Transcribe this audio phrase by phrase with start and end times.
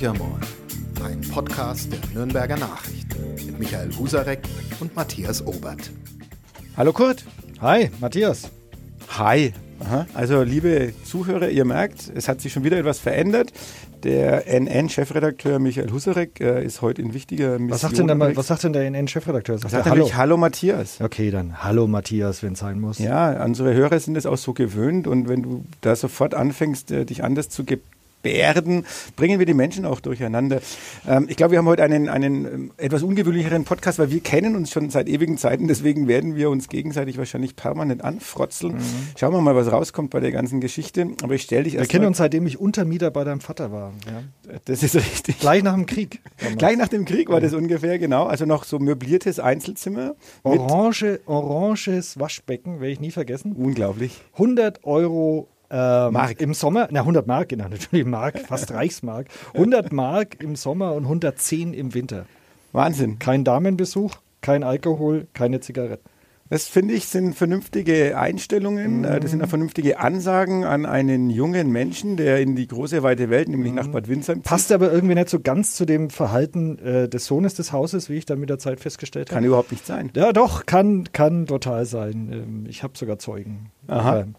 [0.00, 0.38] Horchamol,
[1.04, 4.38] ein Podcast der Nürnberger Nachrichten mit Michael Husarek
[4.78, 5.90] und Matthias Obert.
[6.76, 7.24] Hallo Kurt.
[7.60, 8.48] Hi, Matthias.
[9.08, 9.52] Hi.
[9.80, 10.06] Aha.
[10.14, 13.52] Also liebe Zuhörer, ihr merkt, es hat sich schon wieder etwas verändert.
[14.04, 17.70] Der NN-Chefredakteur Michael Husarek äh, ist heute in wichtiger Mission.
[17.70, 19.58] Was sagt denn der, was sagt denn der NN-Chefredakteur?
[19.58, 20.10] Sagt, sagt er Hallo.
[20.14, 21.00] Hallo Matthias.
[21.00, 23.00] Okay, dann Hallo Matthias, wenn es sein muss.
[23.00, 27.04] Ja, unsere Hörer sind es auch so gewöhnt und wenn du da sofort anfängst, äh,
[27.04, 27.64] dich anders zu
[28.22, 28.84] Bärden
[29.16, 30.60] bringen wir die Menschen auch durcheinander.
[31.06, 34.56] Ähm, ich glaube, wir haben heute einen, einen ähm, etwas ungewöhnlicheren Podcast, weil wir kennen
[34.56, 35.68] uns schon seit ewigen Zeiten.
[35.68, 38.74] Deswegen werden wir uns gegenseitig wahrscheinlich permanent anfrotzeln.
[38.74, 38.82] Mhm.
[39.16, 41.08] Schauen wir mal, was rauskommt bei der ganzen Geschichte.
[41.22, 41.90] Aber ich stelle dich erst.
[41.90, 43.92] Wir kennen uns seitdem ich Untermieter bei deinem Vater war.
[44.06, 44.58] Ja.
[44.64, 45.38] Das ist richtig.
[45.38, 46.20] Gleich nach dem Krieg.
[46.56, 48.26] Gleich nach dem Krieg war das ungefähr, genau.
[48.26, 50.14] Also noch so möbliertes Einzelzimmer.
[50.42, 53.52] Orange, oranges Waschbecken, werde ich nie vergessen.
[53.52, 54.20] Unglaublich.
[54.34, 56.40] 100 Euro ähm, Mark.
[56.40, 59.28] Im Sommer, na 100 Mark, genau, natürlich Mark, fast Reichsmark.
[59.54, 62.26] 100 Mark im Sommer und 110 im Winter.
[62.72, 63.18] Wahnsinn.
[63.18, 66.08] Kein Damenbesuch, kein Alkohol, keine Zigaretten.
[66.50, 69.20] Das finde ich sind vernünftige Einstellungen, mhm.
[69.20, 73.48] das sind auch vernünftige Ansagen an einen jungen Menschen, der in die große weite Welt,
[73.48, 73.76] nämlich mhm.
[73.76, 74.44] nach Bad Windsheim zieht.
[74.44, 78.14] Passt aber irgendwie nicht so ganz zu dem Verhalten äh, des Sohnes des Hauses, wie
[78.14, 79.34] ich dann mit der Zeit festgestellt habe.
[79.34, 80.10] Kann überhaupt nicht sein.
[80.16, 82.30] Ja, doch, kann, kann total sein.
[82.32, 83.70] Ähm, ich habe sogar Zeugen.
[83.86, 84.20] Aha.
[84.20, 84.34] Ähm,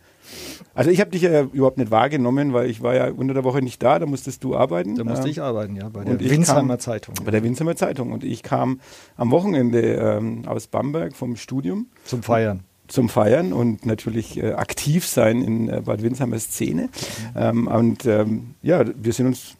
[0.73, 3.61] also ich habe dich ja überhaupt nicht wahrgenommen, weil ich war ja unter der Woche
[3.61, 4.95] nicht da, da musstest du arbeiten.
[4.95, 7.15] Da musste ich arbeiten, ja, bei der Winsheimer Zeitung.
[7.23, 8.11] Bei der Winsheimer Zeitung.
[8.11, 8.79] Und ich kam
[9.17, 11.87] am Wochenende ähm, aus Bamberg vom Studium.
[12.05, 16.83] Zum Feiern zum Feiern und natürlich äh, aktiv sein in äh, Bad Windsheimer Szene.
[16.83, 16.89] Mhm.
[17.35, 19.57] Ähm, und ähm, ja, wir sind uns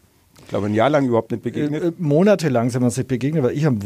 [0.50, 1.81] glaube, ein Jahr lang überhaupt nicht begegnet.
[1.81, 3.80] Äh, äh, monatelang sind wir uns nicht begegnet, weil ich am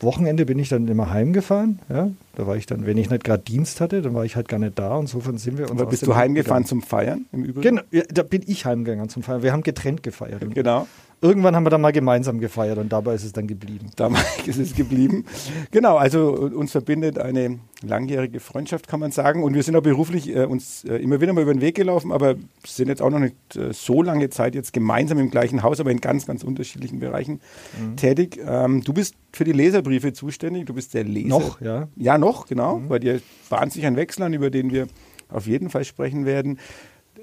[0.00, 1.80] Wochenende bin ich dann immer heimgefahren.
[1.88, 2.10] Ja?
[2.36, 4.58] Da war ich dann, wenn ich nicht gerade Dienst hatte, dann war ich halt gar
[4.58, 4.98] nicht da.
[4.98, 5.80] Insofern sind wir uns.
[5.80, 7.76] Aber bist du heimgefahren zum Feiern im Übrigen?
[7.76, 9.42] Genau, ja, da bin ich heimgegangen zum Feiern.
[9.42, 10.42] Wir haben getrennt gefeiert.
[10.54, 10.86] Genau.
[11.22, 13.90] Irgendwann haben wir dann mal gemeinsam gefeiert und dabei ist es dann geblieben.
[13.96, 15.24] Dabei ist es geblieben.
[15.70, 19.42] Genau, also uns verbindet eine langjährige Freundschaft, kann man sagen.
[19.42, 22.12] Und wir sind auch beruflich äh, uns äh, immer wieder mal über den Weg gelaufen,
[22.12, 22.34] aber
[22.66, 25.90] sind jetzt auch noch nicht äh, so lange Zeit jetzt gemeinsam im gleichen Haus, aber
[25.90, 27.40] in ganz, ganz unterschiedlichen Bereichen
[27.80, 27.96] mhm.
[27.96, 28.38] tätig.
[28.46, 30.66] Ähm, du bist für die Leserbriefe zuständig.
[30.66, 31.28] Du bist der Leser.
[31.28, 31.88] Noch, ja.
[31.96, 32.78] Ja, noch, genau.
[32.78, 32.88] Mhm.
[32.88, 34.86] Bei dir bahnt sich ein Wechsel an, über den wir
[35.28, 36.58] auf jeden Fall sprechen werden.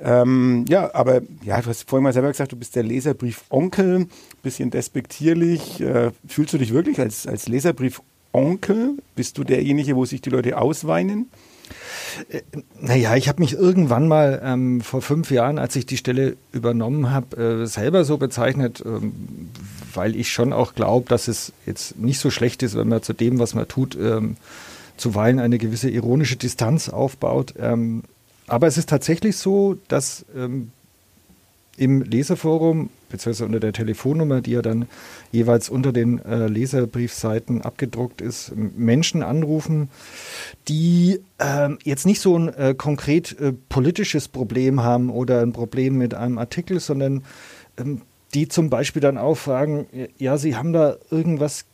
[0.02, 4.08] Ähm, ja, aber ja, du hast vorhin mal selber gesagt, du bist der Leserbrief-Onkel,
[4.42, 5.82] bisschen despektierlich.
[5.82, 8.98] Äh, fühlst du dich wirklich als, als Leserbrief-Onkel?
[9.16, 11.30] Bist du derjenige, wo sich die Leute ausweinen?
[12.30, 12.42] Äh,
[12.80, 17.12] naja, ich habe mich irgendwann mal ähm, vor fünf Jahren, als ich die Stelle übernommen
[17.12, 19.14] habe, äh, selber so bezeichnet, ähm,
[19.94, 23.14] weil ich schon auch glaube, dass es jetzt nicht so schlecht ist, wenn man zu
[23.14, 24.38] dem, was man tut, ähm,
[24.98, 27.54] zuweilen eine gewisse ironische Distanz aufbaut.
[27.60, 28.04] Ähm,
[28.48, 30.72] aber es ist tatsächlich so, dass ähm,
[31.78, 34.88] im Leserforum, beziehungsweise unter der Telefonnummer, die ja dann
[35.32, 39.90] jeweils unter den äh, Leserbriefseiten abgedruckt ist, Menschen anrufen,
[40.68, 45.98] die äh, jetzt nicht so ein äh, konkret äh, politisches Problem haben oder ein Problem
[45.98, 47.24] mit einem Artikel, sondern
[47.78, 48.02] ähm,
[48.34, 49.88] die zum Beispiel dann auch fragen,
[50.18, 51.66] ja, sie haben da irgendwas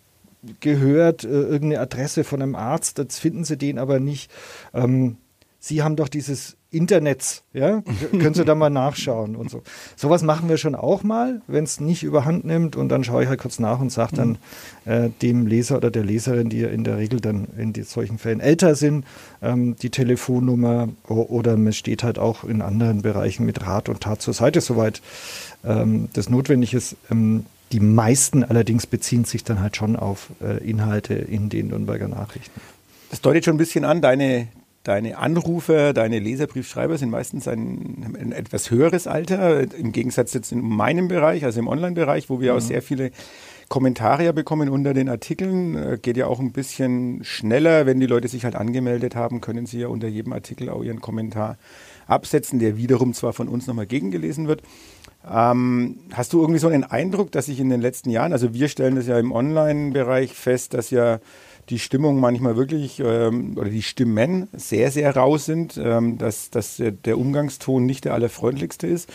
[0.62, 4.32] gehört, äh, irgendeine Adresse von einem Arzt, jetzt finden sie den aber nicht.
[4.74, 5.18] Ähm,
[5.60, 7.82] Sie haben doch dieses Internets, ja?
[8.12, 9.64] Können Sie da mal nachschauen und so.
[9.96, 13.30] Sowas machen wir schon auch mal, wenn es nicht überhand nimmt und dann schaue ich
[13.30, 14.38] halt kurz nach und sage dann
[14.86, 18.40] äh, dem Leser oder der Leserin, die ja in der Regel dann in solchen Fällen
[18.40, 19.06] älter sind,
[19.42, 24.22] ähm, die Telefonnummer oder man steht halt auch in anderen Bereichen mit Rat und Tat
[24.22, 25.02] zur Seite, soweit
[25.64, 26.96] ähm, das notwendig ist.
[27.10, 32.08] Ähm, die meisten allerdings beziehen sich dann halt schon auf äh, Inhalte in den Nürnberger
[32.08, 32.60] Nachrichten.
[33.10, 34.48] Das deutet schon ein bisschen an, deine,
[34.84, 40.62] deine Anrufer, deine Leserbriefschreiber sind meistens ein, ein, etwas höheres Alter, im Gegensatz jetzt in
[40.62, 42.58] meinem Bereich, also im Online-Bereich, wo wir mhm.
[42.58, 43.12] auch sehr viele
[43.70, 45.76] Kommentare bekommen unter den Artikeln.
[45.76, 47.86] Äh, geht ja auch ein bisschen schneller.
[47.86, 51.02] Wenn die Leute sich halt angemeldet haben, können sie ja unter jedem Artikel auch ihren
[51.02, 51.58] Kommentar
[52.08, 54.64] absetzen, der wiederum zwar von uns nochmal gegengelesen wird.
[55.30, 58.68] Ähm, hast du irgendwie so einen Eindruck, dass sich in den letzten Jahren, also wir
[58.68, 61.20] stellen das ja im Online-Bereich fest, dass ja
[61.70, 66.82] die Stimmung manchmal wirklich ähm, oder die Stimmen sehr, sehr rau sind, ähm, dass, dass
[66.82, 69.10] der Umgangston nicht der allerfreundlichste ist.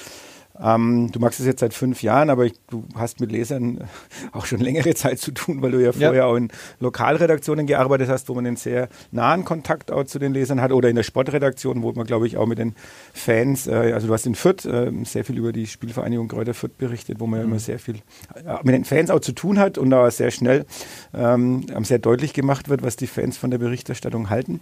[0.60, 3.88] Ähm, du magst es jetzt seit fünf Jahren, aber ich, du hast mit Lesern
[4.32, 6.24] auch schon längere Zeit zu tun, weil du ja vorher ja.
[6.26, 6.48] auch in
[6.80, 10.88] Lokalredaktionen gearbeitet hast, wo man einen sehr nahen Kontakt auch zu den Lesern hat oder
[10.88, 12.74] in der Sportredaktion, wo man, glaube ich, auch mit den
[13.12, 16.78] Fans, äh, also du hast in Fürth äh, sehr viel über die Spielvereinigung Kräuter Fürth
[16.78, 17.44] berichtet, wo man mhm.
[17.44, 17.96] ja immer sehr viel
[18.34, 20.66] äh, mit den Fans auch zu tun hat und da sehr schnell
[21.12, 24.60] ähm, sehr deutlich gemacht wird, was die Fans von der Berichterstattung halten.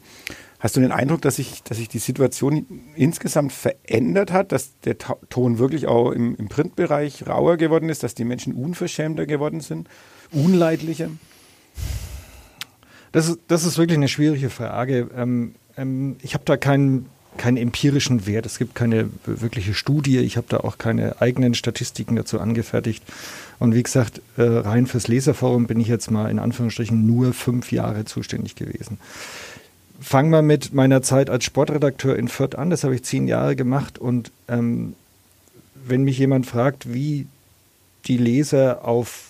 [0.63, 2.65] Hast du den Eindruck, dass sich, dass sich die Situation
[2.95, 8.15] insgesamt verändert hat, dass der Ton wirklich auch im, im Printbereich rauer geworden ist, dass
[8.15, 9.89] die Menschen unverschämter geworden sind,
[10.31, 11.11] unleidlicher?
[13.11, 15.11] Das ist, das ist wirklich eine schwierige Frage.
[15.17, 17.07] Ähm, ähm, ich habe da keinen
[17.37, 18.47] keinen empirischen Wert.
[18.47, 20.19] Es gibt keine wirkliche Studie.
[20.19, 23.03] Ich habe da auch keine eigenen Statistiken dazu angefertigt.
[23.59, 27.73] Und wie gesagt, äh, rein fürs Leserforum bin ich jetzt mal in Anführungsstrichen nur fünf
[27.73, 28.99] Jahre zuständig gewesen.
[30.03, 32.71] Fangen wir mit meiner Zeit als Sportredakteur in Fürth an.
[32.71, 33.99] Das habe ich zehn Jahre gemacht.
[33.99, 34.95] Und ähm,
[35.87, 37.27] wenn mich jemand fragt, wie
[38.07, 39.29] die Leser auf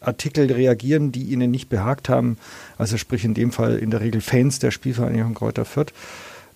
[0.00, 2.38] Artikel reagieren, die ihnen nicht behagt haben,
[2.78, 5.92] also sprich in dem Fall in der Regel Fans der Spielvereinigung Kräuter Fürth,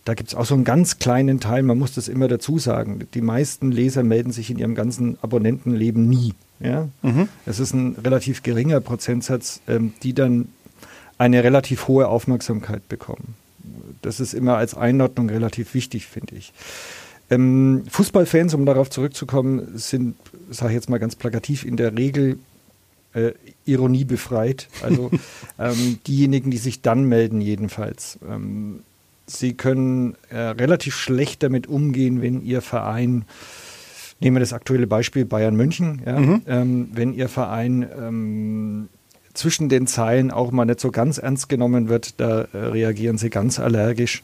[0.04, 3.06] da gibt es auch so einen ganz kleinen Teil, man muss das immer dazu sagen.
[3.12, 6.34] Die meisten Leser melden sich in ihrem ganzen Abonnentenleben nie.
[6.61, 6.88] Ja?
[7.02, 7.28] Mhm.
[7.44, 10.49] Es ist ein relativ geringer Prozentsatz, ähm, die dann
[11.19, 13.34] eine relativ hohe Aufmerksamkeit bekommen.
[14.02, 16.52] Das ist immer als Einordnung relativ wichtig, finde ich.
[17.30, 20.16] Ähm, Fußballfans, um darauf zurückzukommen, sind,
[20.50, 22.38] sage ich jetzt mal ganz plakativ, in der Regel
[23.14, 23.32] äh,
[23.64, 24.68] Ironie befreit.
[24.82, 25.10] Also
[25.58, 28.18] ähm, diejenigen, die sich dann melden, jedenfalls.
[28.28, 28.80] Ähm,
[29.26, 33.26] Sie können äh, relativ schlecht damit umgehen, wenn Ihr Verein,
[34.20, 36.42] nehmen wir das aktuelle Beispiel Bayern München, ja, mhm.
[36.46, 38.88] ähm, wenn Ihr Verein ähm,
[39.38, 43.31] zwischen den Zeilen auch mal nicht so ganz ernst genommen wird, da äh, reagieren Sie
[43.31, 44.23] ganz allergisch.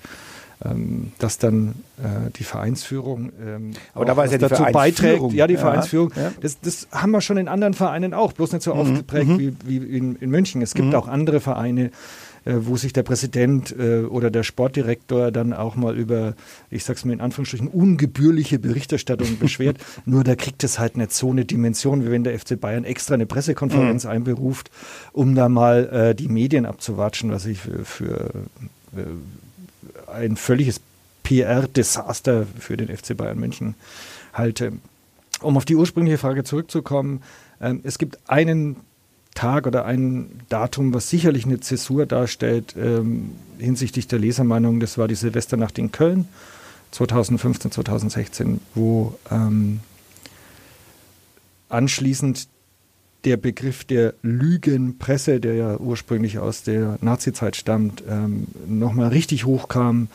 [0.65, 5.33] Ähm, dass dann äh, die Vereinsführung ähm, aber da war es ja dazu beiträgt.
[5.33, 6.13] Ja, die ja, Vereinsführung.
[6.15, 6.33] Ja.
[6.41, 8.81] Das, das, haben wir schon in anderen Vereinen auch, bloß nicht so mhm.
[8.81, 9.39] aufgeprägt mhm.
[9.39, 10.63] wie, wie in, in, München.
[10.63, 10.95] Es gibt mhm.
[10.95, 11.91] auch andere Vereine,
[12.45, 16.35] wo sich der Präsident äh, oder der Sportdirektor dann auch mal über,
[16.71, 19.79] ich sag's mal in Anführungsstrichen, ungebührliche Berichterstattung beschwert.
[20.05, 23.15] Nur da kriegt es halt nicht so eine Dimension, wie wenn der FC Bayern extra
[23.15, 24.11] eine Pressekonferenz mhm.
[24.11, 24.71] einberuft,
[25.13, 28.31] um da mal äh, die Medien abzuwatschen, was ich für, für
[28.97, 30.81] äh, ein völliges
[31.23, 33.75] PR-Desaster für den FC Bayern München
[34.33, 34.73] halte.
[35.41, 37.23] Um auf die ursprüngliche Frage zurückzukommen,
[37.61, 38.77] ähm, es gibt einen
[39.35, 44.81] Tag oder ein Datum, was sicherlich eine Zäsur darstellt ähm, hinsichtlich der Lesermeinung.
[44.81, 46.27] Das war die Silvesternacht in Köln
[46.93, 49.81] 2015, 2016, wo ähm,
[51.69, 52.49] anschließend
[53.25, 60.09] der Begriff der Lügenpresse, der ja ursprünglich aus der Nazizeit stammt, ähm, nochmal richtig hochkam.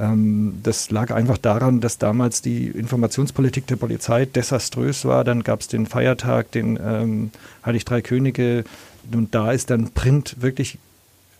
[0.00, 5.24] Ähm, das lag einfach daran, dass damals die Informationspolitik der Polizei desaströs war.
[5.24, 7.30] Dann gab es den Feiertag, den ähm,
[7.64, 8.64] Heilig Drei Könige.
[9.12, 10.78] Und da ist dann Print wirklich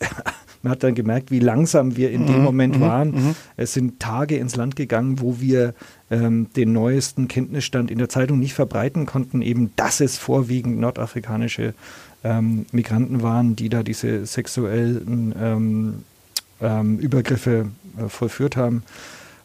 [0.63, 3.11] man hat dann gemerkt, wie langsam wir in dem mhm, Moment mhm, waren.
[3.11, 3.35] Mhm.
[3.57, 5.75] Es sind Tage ins Land gegangen, wo wir
[6.11, 11.75] ähm, den neuesten Kenntnisstand in der Zeitung nicht verbreiten konnten, eben dass es vorwiegend nordafrikanische
[12.25, 15.35] ähm, Migranten waren, die da diese sexuellen
[16.61, 18.83] ähm, Übergriffe äh, vollführt haben.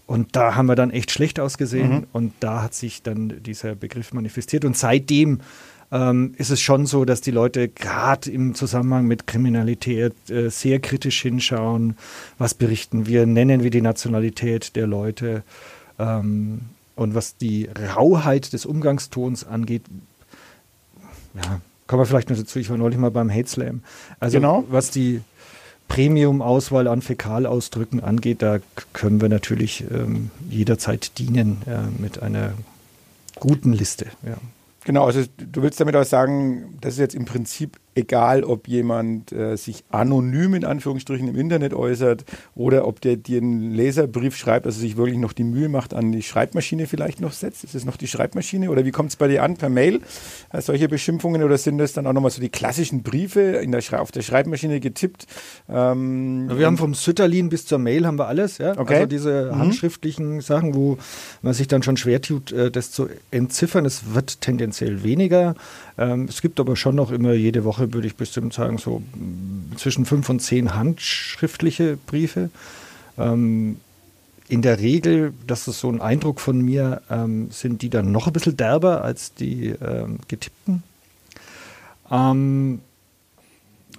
[0.08, 2.08] Und da haben wir dann echt schlecht ausgesehen mhm.
[2.14, 4.64] und da hat sich dann dieser Begriff manifestiert.
[4.64, 5.42] Und seitdem
[5.92, 10.80] ähm, ist es schon so, dass die Leute gerade im Zusammenhang mit Kriminalität äh, sehr
[10.80, 11.98] kritisch hinschauen.
[12.38, 13.26] Was berichten wir?
[13.26, 15.44] Nennen wir die Nationalität der Leute?
[15.98, 16.62] Ähm,
[16.96, 19.84] und was die Rauheit des Umgangstons angeht,
[21.36, 22.60] ja, kommen wir vielleicht noch dazu.
[22.60, 23.82] Ich war neulich mal beim Hate Slam.
[24.20, 24.64] Also, genau.
[24.70, 25.22] was die
[25.88, 28.60] Premium-Auswahl an Fäkalausdrücken angeht, da
[28.94, 32.54] können wir natürlich ähm, jederzeit dienen ja, mit einer
[33.40, 34.08] guten Liste.
[34.26, 34.38] Ja.
[34.84, 39.32] Genau, also du willst damit auch sagen, das ist jetzt im Prinzip egal, ob jemand
[39.32, 44.66] äh, sich anonym in Anführungsstrichen im Internet äußert oder ob der dir einen Leserbrief schreibt,
[44.66, 47.64] also sich wirklich noch die Mühe macht, an die Schreibmaschine vielleicht noch setzt.
[47.64, 49.56] Ist es noch die Schreibmaschine oder wie kommt es bei dir an?
[49.56, 50.02] Per Mail?
[50.52, 53.82] Äh, solche Beschimpfungen oder sind das dann auch nochmal so die klassischen Briefe in der
[54.00, 55.26] auf der Schreibmaschine getippt?
[55.70, 58.78] Ähm, wir haben vom Sütterlin bis zur Mail haben wir alles, ja.
[58.78, 58.96] Okay.
[58.96, 59.60] Also diese mhm.
[59.60, 60.98] handschriftlichen Sachen, wo
[61.42, 63.86] man sich dann schon schwer tut, äh, das zu entziffern.
[63.86, 65.56] Es wird tendenziell weniger.
[65.98, 69.02] Ähm, es gibt aber schon noch immer jede Woche, würde ich bestimmt sagen, so
[69.78, 72.50] zwischen fünf und zehn handschriftliche Briefe.
[73.18, 73.78] Ähm,
[74.48, 78.28] in der Regel, das ist so ein Eindruck von mir, ähm, sind die dann noch
[78.28, 80.84] ein bisschen derber als die ähm, getippten.
[82.12, 82.82] Ähm,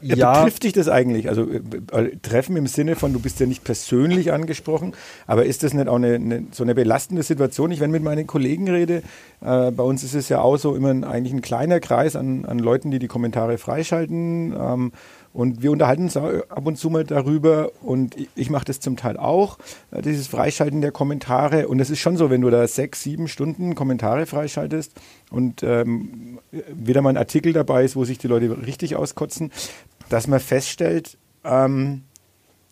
[0.03, 0.33] ja.
[0.33, 1.29] Betrifft dich das eigentlich?
[1.29, 1.61] Also äh,
[1.93, 4.93] äh, Treffen im Sinne von, du bist ja nicht persönlich angesprochen,
[5.27, 7.71] aber ist das nicht auch eine, eine so eine belastende Situation?
[7.71, 9.03] Ich, wenn mit meinen Kollegen rede,
[9.41, 12.45] äh, bei uns ist es ja auch so immer ein, eigentlich ein kleiner Kreis an,
[12.45, 14.55] an Leuten, die die Kommentare freischalten.
[14.59, 14.93] Ähm,
[15.37, 19.19] und wir unterhalten uns ab und zu mal darüber und ich mache das zum Teil
[19.19, 19.59] auch,
[19.91, 21.69] äh, dieses Freischalten der Kommentare.
[21.69, 24.93] Und es ist schon so, wenn du da sechs, sieben Stunden Kommentare freischaltest
[25.31, 26.39] und ähm,
[26.73, 29.51] wieder mal ein Artikel dabei ist, wo sich die Leute richtig auskotzen,
[30.09, 32.03] dass man feststellt, ähm,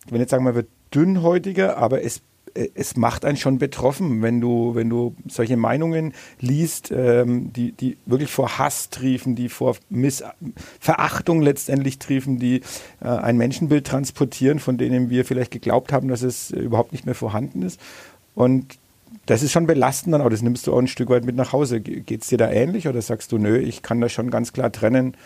[0.08, 2.22] wenn jetzt sagen wir, wird dünnhäutiger, aber es
[2.54, 7.72] äh, es macht einen schon betroffen, wenn du, wenn du solche Meinungen liest, ähm, die,
[7.72, 10.22] die wirklich vor Hass triefen, die vor Miss
[10.80, 12.60] Verachtung letztendlich triefen, die
[13.00, 17.14] äh, ein Menschenbild transportieren, von denen wir vielleicht geglaubt haben, dass es überhaupt nicht mehr
[17.14, 17.80] vorhanden ist.
[18.34, 18.78] Und
[19.26, 21.52] das ist schon belastend dann, aber das nimmst du auch ein Stück weit mit nach
[21.52, 21.80] Hause.
[21.80, 24.70] Geht es dir da ähnlich oder sagst du, nö, ich kann da schon ganz klar
[24.70, 25.16] trennen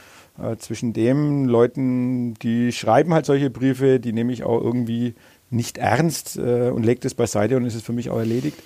[0.42, 5.14] äh, zwischen den Leuten, die schreiben halt solche Briefe, die nehme ich auch irgendwie
[5.50, 8.58] nicht ernst äh, und legt es beiseite und ist es für mich auch erledigt?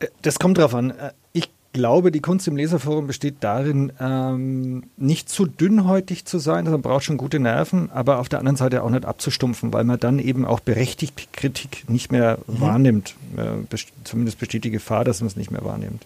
[0.00, 0.90] Äh, das kommt drauf an.
[0.90, 6.66] Äh, ich glaube, die Kunst im Leserforum besteht darin, ähm, nicht zu dünnhäutig zu sein.
[6.66, 9.84] Also man braucht schon gute Nerven, aber auf der anderen Seite auch nicht abzustumpfen, weil
[9.84, 12.60] man dann eben auch berechtigte Kritik nicht mehr mhm.
[12.60, 13.14] wahrnimmt.
[13.36, 16.04] Äh, best zumindest besteht die Gefahr, dass man es nicht mehr wahrnimmt.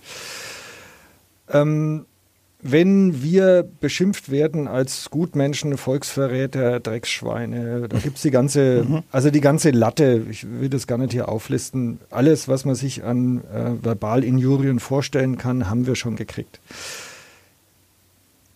[1.48, 2.06] Ähm,
[2.62, 9.02] wenn wir beschimpft werden als Gutmenschen, Volksverräter, Drecksschweine, da gibt es die ganze, mhm.
[9.10, 13.02] also die ganze Latte, ich will das gar nicht hier auflisten, alles, was man sich
[13.02, 16.60] an äh, Verbalinjurien vorstellen kann, haben wir schon gekriegt.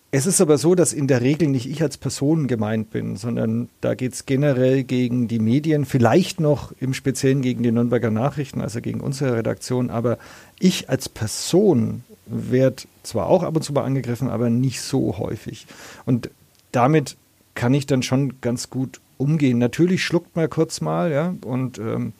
[0.09, 3.67] Es ist aber so, dass in der Regel nicht ich als Person gemeint bin, sondern
[3.81, 8.61] da geht es generell gegen die Medien, vielleicht noch im Speziellen gegen die Nürnberger Nachrichten,
[8.61, 10.17] also gegen unsere Redaktion, aber
[10.59, 15.67] ich als Person werde zwar auch ab und zu mal angegriffen, aber nicht so häufig.
[16.05, 16.29] Und
[16.71, 17.17] damit
[17.55, 19.57] kann ich dann schon ganz gut umgehen.
[19.57, 22.13] Natürlich schluckt man kurz mal, ja, und ähm,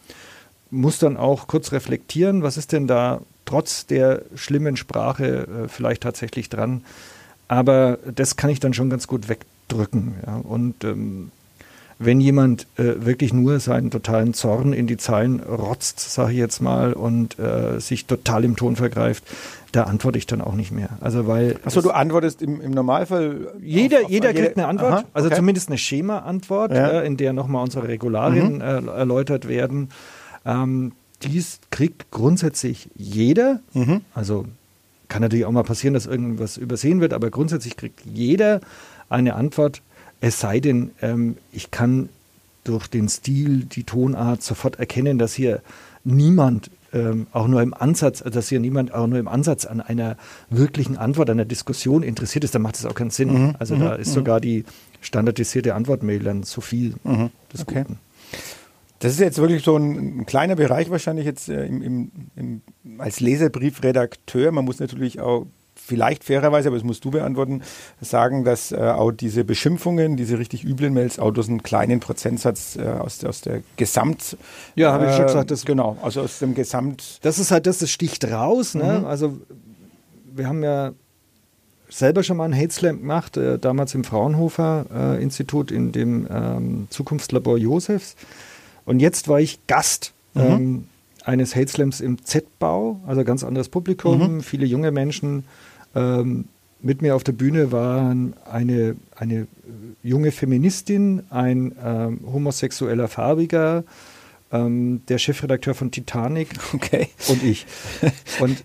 [0.72, 6.04] muss dann auch kurz reflektieren, was ist denn da trotz der schlimmen Sprache äh, vielleicht
[6.04, 6.84] tatsächlich dran.
[7.48, 10.16] Aber das kann ich dann schon ganz gut wegdrücken.
[10.26, 10.38] Ja.
[10.38, 11.32] Und ähm,
[12.00, 16.62] wenn jemand äh, wirklich nur seinen totalen Zorn in die Zeilen rotzt, sage ich jetzt
[16.62, 19.24] mal, und äh, sich total im Ton vergreift,
[19.72, 20.90] da antworte ich dann auch nicht mehr.
[21.02, 23.48] Also weil Achso, du antwortest im, im Normalfall.
[23.62, 27.02] Jeder, auf, auf jeder kriegt eine Antwort, Aha, also zumindest eine Schema-Antwort, ja.
[27.02, 28.62] äh, in der nochmal unsere Regularien mhm.
[28.62, 29.90] äh, erläutert werden.
[30.46, 33.60] Ähm, dies kriegt grundsätzlich jeder.
[33.74, 34.02] Mhm.
[34.14, 34.46] Also
[35.08, 38.62] kann natürlich auch mal passieren, dass irgendwas übersehen wird, aber grundsätzlich kriegt jeder
[39.10, 39.82] eine Antwort
[40.22, 42.10] es sei denn, ähm, ich kann
[42.64, 45.62] durch den Stil, die Tonart sofort erkennen, dass hier
[46.04, 50.18] niemand ähm, auch nur im Ansatz, dass hier niemand auch nur im Ansatz an einer
[50.50, 53.34] wirklichen Antwort, an einer Diskussion interessiert ist, dann macht das auch keinen Sinn.
[53.34, 54.14] Mhm, also da mhm, ist mhm.
[54.14, 54.66] sogar die
[55.02, 57.84] standardisierte Antwortmail dann zu viel mhm, des okay.
[57.84, 58.00] Guten.
[59.00, 62.62] Das ist jetzt wirklich so ein, ein kleiner Bereich wahrscheinlich jetzt äh, im, im, im,
[62.98, 64.52] als Leserbriefredakteur.
[64.52, 65.46] Man muss natürlich auch
[65.88, 67.62] vielleicht fairerweise, aber das musst du beantworten,
[68.02, 72.84] sagen, dass äh, auch diese Beschimpfungen, diese richtig üblen Mails, auch einen kleinen Prozentsatz äh,
[72.84, 74.38] aus, aus der Gesamt.
[74.76, 75.52] Ja, habe ich schon äh, gesagt.
[75.52, 77.20] Das, genau, also aus dem Gesamt.
[77.22, 78.76] Das ist halt das, das sticht raus.
[78.76, 79.00] Ne?
[79.00, 79.06] Mhm.
[79.06, 79.38] Also
[80.36, 80.92] wir haben ja
[81.90, 86.28] selber schon mal einen Hate Slam gemacht, äh, damals im Fraunhofer äh, Institut in dem
[86.30, 88.16] ähm, Zukunftslabor Josefs.
[88.86, 90.14] Und jetzt war ich Gast.
[90.34, 90.42] Mhm.
[90.42, 90.88] Ähm,
[91.28, 94.42] eines Hate Slams im Z-Bau, also ganz anderes Publikum, mhm.
[94.42, 95.44] viele junge Menschen,
[95.98, 96.46] ähm,
[96.82, 99.48] mit mir auf der Bühne waren eine, eine
[100.04, 103.84] junge Feministin, ein ähm, homosexueller Farbiger,
[104.52, 107.10] ähm, der Chefredakteur von Titanic okay.
[107.28, 107.66] und ich.
[108.40, 108.64] Und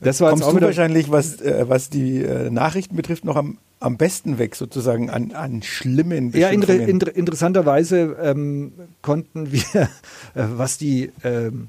[0.00, 3.96] das war Kommst du wahrscheinlich, was, äh, was die äh, Nachrichten betrifft, noch am, am
[3.96, 9.62] besten weg, sozusagen an, an schlimmen Ja, inter, inter, interessanterweise ähm, konnten wir,
[10.34, 11.68] äh, was die ähm,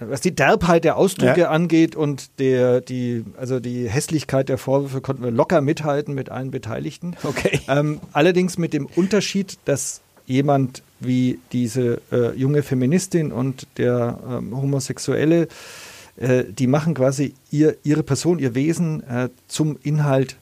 [0.00, 1.50] was die Derbheit der Ausdrücke ja.
[1.50, 6.50] angeht und der, die, also die Hässlichkeit der Vorwürfe konnten wir locker mithalten mit allen
[6.50, 7.16] Beteiligten.
[7.24, 7.60] Okay.
[7.68, 14.56] Ähm, allerdings mit dem Unterschied, dass jemand wie diese äh, junge Feministin und der ähm,
[14.56, 15.48] Homosexuelle,
[16.16, 20.36] äh, die machen quasi ihr, ihre Person, ihr Wesen äh, zum Inhalt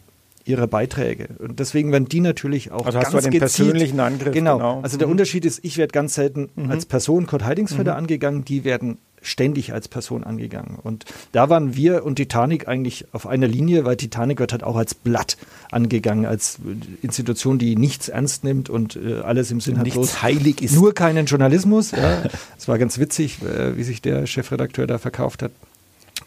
[0.44, 1.28] ihrer Beiträge.
[1.38, 4.32] Und deswegen werden die natürlich auch also ganz hast du den gezielt, persönlichen Angriff.
[4.32, 4.58] Genau.
[4.58, 4.80] genau.
[4.80, 5.12] Also der mhm.
[5.12, 6.70] Unterschied ist, ich werde ganz selten mhm.
[6.70, 7.98] als Person Kurt Heidingsfelder mhm.
[7.98, 10.78] angegangen, die werden ständig als Person angegangen.
[10.82, 14.76] Und da waren wir und Titanic eigentlich auf einer Linie, weil Titanic wird halt auch
[14.76, 15.36] als Blatt
[15.70, 16.58] angegangen, als
[17.02, 19.84] Institution, die nichts ernst nimmt und äh, alles im Sinn hat.
[19.84, 20.74] Nichts heilig ist.
[20.74, 21.90] Nur keinen Journalismus.
[21.92, 22.24] Ja.
[22.58, 25.52] Es war ganz witzig, äh, wie sich der Chefredakteur da verkauft hat.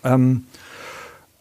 [0.04, 0.46] Ähm,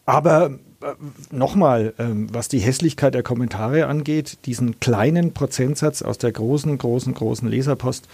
[0.05, 0.51] aber
[0.81, 0.93] äh,
[1.31, 7.13] nochmal, ähm, was die Hässlichkeit der Kommentare angeht, diesen kleinen Prozentsatz aus der großen, großen,
[7.13, 8.07] großen Leserpost,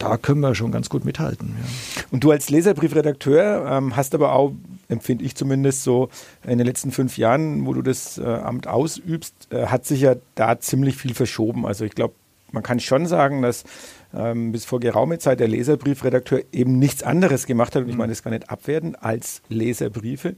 [0.00, 1.54] da können wir schon ganz gut mithalten.
[1.58, 2.02] Ja.
[2.10, 4.52] Und du als Leserbriefredakteur ähm, hast aber auch,
[4.88, 6.08] empfinde ich zumindest so,
[6.44, 10.16] in den letzten fünf Jahren, wo du das äh, Amt ausübst, äh, hat sich ja
[10.34, 11.66] da ziemlich viel verschoben.
[11.66, 12.14] Also ich glaube,
[12.50, 13.64] man kann schon sagen, dass
[14.14, 17.98] ähm, bis vor geraumer Zeit der Leserbriefredakteur eben nichts anderes gemacht hat, und ich mhm.
[17.98, 20.34] meine das gar nicht abwerten, als Leserbriefe.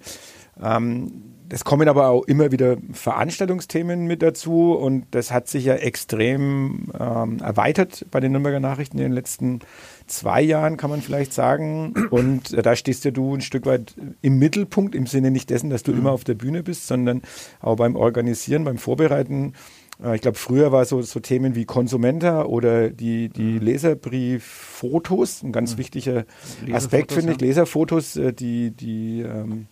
[0.62, 5.74] Ähm, es kommen aber auch immer wieder Veranstaltungsthemen mit dazu und das hat sich ja
[5.74, 9.60] extrem ähm, erweitert bei den Nürnberger Nachrichten in den letzten
[10.06, 11.92] zwei Jahren, kann man vielleicht sagen.
[12.10, 15.68] Und äh, da stehst ja du ein Stück weit im Mittelpunkt, im Sinne nicht dessen,
[15.68, 15.98] dass du mhm.
[15.98, 17.20] immer auf der Bühne bist, sondern
[17.60, 19.52] auch beim Organisieren, beim Vorbereiten
[20.02, 23.60] äh, ich glaube, früher war so, so Themen wie Konsumenta oder die, die mhm.
[23.60, 25.78] Leserbrieffotos, ein ganz mhm.
[25.78, 26.24] wichtiger
[26.72, 27.40] Aspekt, finde ich.
[27.42, 29.66] Leserfotos, äh, die, die ähm,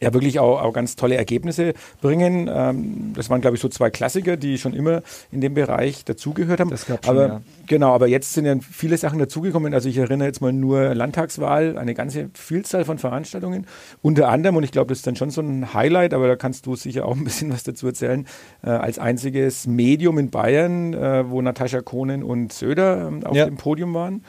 [0.00, 2.48] ja wirklich auch, auch ganz tolle Ergebnisse bringen.
[2.52, 5.02] Ähm, das waren, glaube ich, so zwei Klassiker, die schon immer
[5.32, 6.70] in dem Bereich dazugehört haben.
[6.70, 7.40] Das gab schon, aber ja.
[7.66, 9.74] genau, aber jetzt sind ja viele Sachen dazugekommen.
[9.74, 13.66] Also ich erinnere jetzt mal nur Landtagswahl, eine ganze Vielzahl von Veranstaltungen.
[14.00, 16.66] Unter anderem, und ich glaube, das ist dann schon so ein Highlight, aber da kannst
[16.66, 18.26] du sicher auch ein bisschen was dazu erzählen,
[18.62, 23.46] äh, als einziges Medium in Bayern, äh, wo Natascha Kohnen und Söder ähm, auf ja.
[23.46, 24.24] dem Podium waren.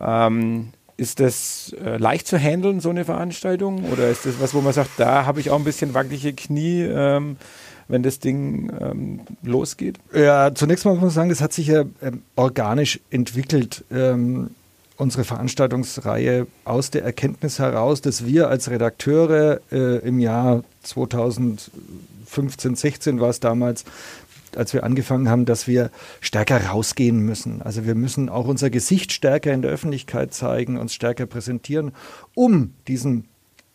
[0.00, 0.68] Ähm,
[1.02, 3.84] ist das äh, leicht zu handeln, so eine Veranstaltung?
[3.92, 6.82] Oder ist das was, wo man sagt, da habe ich auch ein bisschen wackelige Knie,
[6.82, 7.36] ähm,
[7.88, 9.98] wenn das Ding ähm, losgeht?
[10.14, 13.84] Ja, zunächst mal muss man sagen, das hat sich ja ähm, organisch entwickelt.
[13.90, 14.50] Ähm,
[14.96, 23.20] unsere Veranstaltungsreihe aus der Erkenntnis heraus, dass wir als Redakteure äh, im Jahr 2015, 16
[23.20, 23.84] war es damals,
[24.56, 25.90] als wir angefangen haben, dass wir
[26.20, 27.62] stärker rausgehen müssen.
[27.62, 31.92] Also wir müssen auch unser Gesicht stärker in der Öffentlichkeit zeigen, uns stärker präsentieren,
[32.34, 33.24] um diesen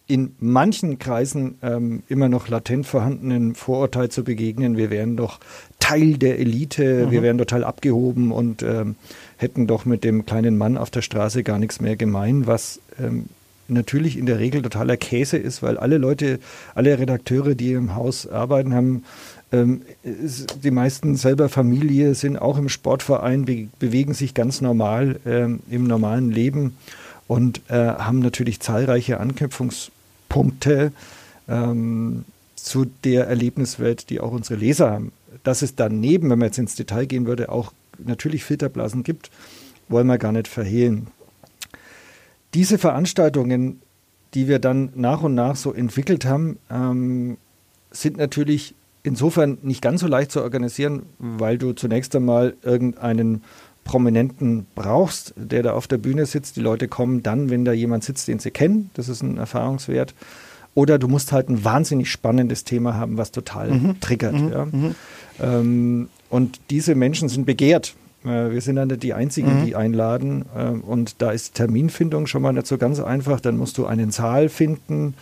[0.08, 4.78] in manchen Kreisen ähm, immer noch latent vorhandenen Vorurteil zu begegnen.
[4.78, 5.40] Wir wären doch
[5.80, 7.12] Teil der Elite, mhm.
[7.12, 8.96] wir wären total abgehoben und ähm,
[9.36, 13.26] hätten doch mit dem kleinen Mann auf der Straße gar nichts mehr gemein, was ähm,
[13.68, 16.40] natürlich in der Regel totaler Käse ist, weil alle Leute,
[16.74, 19.04] alle Redakteure, die im Haus arbeiten, haben
[19.52, 25.62] ähm, die meisten selber Familie sind auch im Sportverein, be bewegen sich ganz normal ähm,
[25.70, 26.76] im normalen Leben
[27.28, 30.92] und äh, haben natürlich zahlreiche Anknüpfungspunkte
[31.48, 32.26] ähm,
[32.56, 35.12] zu der Erlebniswelt, die auch unsere Leser haben.
[35.44, 37.72] Dass es daneben, wenn man jetzt ins Detail gehen würde, auch
[38.04, 39.32] natürlich Filterblasen gibt,
[39.88, 41.08] wollen wir gar nicht verhehlen.
[42.54, 43.82] Diese Veranstaltungen,
[44.34, 47.38] die wir dann nach und nach so entwickelt haben, ähm,
[47.92, 48.74] sind natürlich
[49.08, 53.44] insofern nicht ganz so leicht zu organisieren, weil du zunächst einmal irgendeinen
[53.84, 56.58] Prominenten brauchst, der da auf der Bühne sitzt.
[56.58, 58.92] Die Leute kommen dann, wenn da jemand sitzt, den sie kennen.
[58.94, 60.14] Das ist ein Erfahrungswert.
[60.76, 64.00] Oder du musst halt ein wahnsinnig spannendes Thema haben, was total mhm.
[64.00, 64.34] triggert.
[64.34, 64.52] Mhm.
[64.52, 64.66] Ja.
[64.66, 64.96] Mhm.
[65.42, 67.96] Ähm, und diese Menschen sind begehrt.
[68.26, 69.66] Äh, wir sind dann nicht die Einzigen, mhm.
[69.66, 70.46] die einladen.
[70.56, 73.40] Äh, und da ist Terminfindung schon mal nicht so ganz einfach.
[73.40, 75.16] Dann musst du einen Saal finden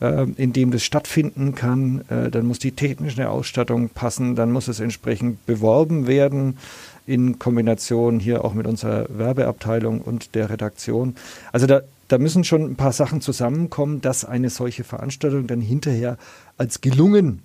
[0.00, 2.04] äh, in dem das stattfinden kann.
[2.08, 6.58] Äh, dann muss die technische Ausstattung passen, dann muss es entsprechend beworben werden
[7.06, 11.16] in Kombination hier auch mit unserer Werbeabteilung und der Redaktion.
[11.52, 16.18] Also da, da müssen schon ein paar Sachen zusammenkommen, dass eine solche Veranstaltung dann hinterher
[16.58, 17.42] als gelungen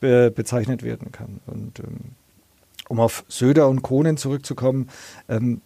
[0.00, 1.40] be bezeichnet werden kann.
[1.46, 2.12] Und ähm,
[2.88, 4.88] um auf Söder und Kohnen zurückzukommen,
[5.28, 5.60] ähm,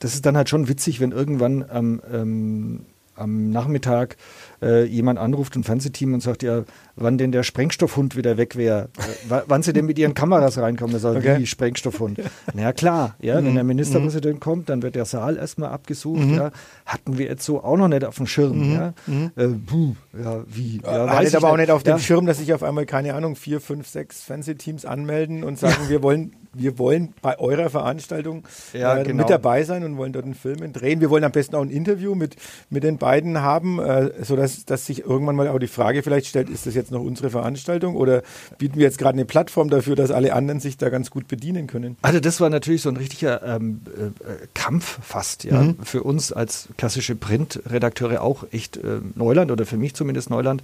[0.00, 2.80] das ist dann halt schon witzig, wenn irgendwann am, ähm,
[3.18, 4.16] am Nachmittag
[4.62, 6.64] äh, jemand anruft, ein Fernsehteam und sagt, ja,
[6.96, 8.88] wann denn der Sprengstoffhund wieder weg wäre,
[9.30, 10.94] äh, wann sie denn mit ihren Kameras reinkommen.
[10.94, 11.38] Er sagt, okay.
[11.38, 12.20] wie Sprengstoffhund?
[12.54, 13.46] Na ja, klar, ja, mhm.
[13.46, 14.40] wenn der Ministerpräsident mhm.
[14.40, 16.20] kommt, dann wird der Saal erstmal abgesucht.
[16.20, 16.34] Mhm.
[16.34, 16.50] Ja.
[16.86, 18.68] Hatten wir jetzt so auch noch nicht auf dem Schirm.
[18.68, 18.74] Mhm.
[18.74, 18.94] Ja.
[19.06, 19.30] Mhm.
[19.36, 20.80] Äh, puh, ja, wie?
[20.84, 23.60] Ja, Hattet aber auch nicht auf dem Schirm, dass sich auf einmal, keine Ahnung, vier,
[23.60, 29.04] fünf, sechs Fernsehteams anmelden und sagen, wir wollen wir wollen bei eurer Veranstaltung ja, äh,
[29.04, 29.22] genau.
[29.22, 31.00] mit dabei sein und wollen dort einen Film drehen.
[31.00, 32.36] Wir wollen am besten auch ein Interview mit,
[32.70, 36.48] mit den beiden haben, äh, sodass dass sich irgendwann mal auch die Frage vielleicht stellt,
[36.50, 38.22] ist das jetzt noch unsere Veranstaltung oder
[38.58, 41.66] bieten wir jetzt gerade eine Plattform dafür, dass alle anderen sich da ganz gut bedienen
[41.66, 41.96] können?
[42.02, 45.62] Also das war natürlich so ein richtiger ähm, äh, Kampf fast, ja.
[45.62, 45.78] Mhm.
[45.82, 50.62] Für uns als klassische Printredakteure auch echt äh, Neuland oder für mich zumindest Neuland.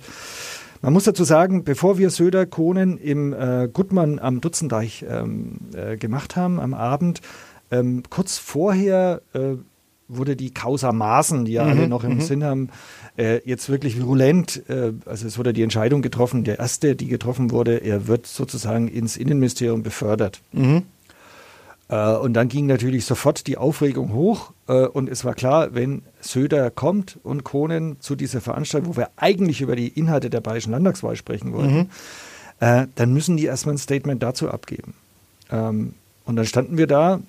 [0.83, 5.97] Man muss dazu sagen, bevor wir Söder Kohnen im äh, Gutmann am Dutzendeich ähm, äh,
[5.97, 7.21] gemacht haben am Abend,
[7.71, 9.57] ähm, kurz vorher äh,
[10.09, 12.21] wurde die Causa Maaßen, die ja mhm, alle noch im mhm.
[12.21, 12.69] Sinn haben,
[13.17, 14.63] äh, jetzt wirklich virulent.
[14.69, 18.89] Äh, also es wurde die Entscheidung getroffen, der erste, die getroffen wurde, er wird sozusagen
[18.89, 20.41] ins Innenministerium befördert.
[20.53, 20.83] Mhm.
[21.89, 26.03] Äh, und dann ging natürlich sofort die Aufregung hoch äh, und es war klar, wenn
[26.21, 30.73] Söder kommt und Kohnen zu dieser Veranstaltung, wo wir eigentlich über die Inhalte der Bayerischen
[30.73, 31.91] Landtagswahl sprechen wollten, mhm.
[32.61, 34.95] Äh, dann müssen die erstmal ein Statement dazu abgeben.
[35.51, 35.95] Ähm,
[36.25, 37.21] und dann standen wir da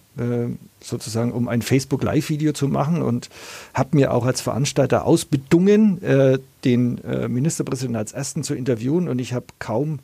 [0.85, 3.29] sozusagen, um ein Facebook Live-Video zu machen und
[3.73, 9.19] habe mir auch als Veranstalter ausbedungen, äh, den äh, Ministerpräsidenten als ersten zu interviewen und
[9.19, 9.99] ich habe kaum,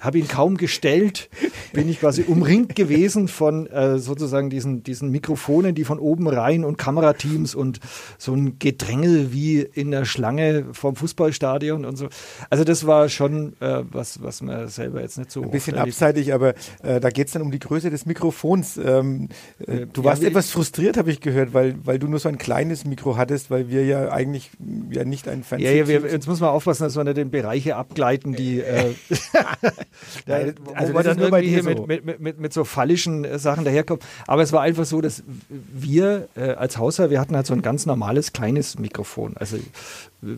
[0.00, 1.28] habe ihn kaum gestellt,
[1.74, 6.64] bin ich quasi umringt gewesen von äh, sozusagen diesen, diesen Mikrofonen, die von oben rein
[6.64, 7.80] und Kamerateams und
[8.16, 12.08] so ein Gedrängel wie in der Schlange vom Fußballstadion und so.
[12.48, 15.42] Also das war schon äh, was, was man selber jetzt nicht so.
[15.42, 18.78] Ein bisschen abseitig, aber äh, da geht es dann um die Größe des Mikrofons.
[18.78, 19.47] Ähm, äh,
[19.92, 22.84] du warst Ja, etwas frustriert, habe ich gehört, weil, weil du nur so ein kleines
[22.84, 24.50] Mikro hattest, weil wir ja eigentlich
[24.90, 27.30] ja nicht ein Fernseh Ja, ja, wir, jetzt muss man aufpassen, dass wir nicht in
[27.30, 28.94] Bereiche abgleiten, die äh,
[30.26, 31.86] da, Nein, wo also man das dann ist nur bei irgendwie hier dir so.
[31.86, 34.02] mit, mit, mit, mit, so fallischen äh, Sachen daherkommt.
[34.26, 37.62] Aber es war einfach so, dass wir äh, als Hausherr, wir hatten halt so ein
[37.62, 39.36] ganz normales kleines Mikrofon.
[39.36, 40.36] Also äh,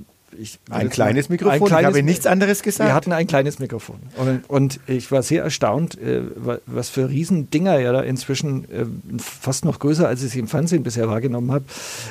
[0.71, 1.53] ein kleines Mikrofon.
[1.55, 2.89] Ein kleines ich habe nichts anderes gesagt.
[2.89, 3.97] Wir hatten ein kleines Mikrofon.
[4.17, 8.87] Und, und ich war sehr erstaunt, äh, wa- was für Riesendinger ja da inzwischen äh,
[9.21, 11.65] fast noch größer, als ich sie im Fernsehen bisher wahrgenommen habe.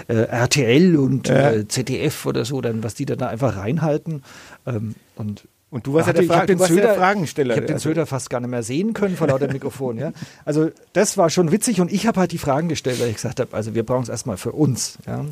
[0.08, 1.52] Äh, RTL und Ja.
[1.52, 4.24] äh, ZDF oder so, dann, was die dann da einfach reinhalten.
[4.68, 7.54] Ähm, und Und du warst ja der, Fra warst ja der Fragensteller.
[7.54, 9.98] Ich habe den Also- Söder fast gar nicht mehr sehen können vor lauter Mikrofon.
[9.98, 10.12] Ja?
[10.46, 13.40] Also das war schon witzig und ich habe halt die Fragen gestellt, weil ich gesagt
[13.40, 14.98] habe, also wir brauchen es erstmal für uns.
[15.08, 15.26] Ja?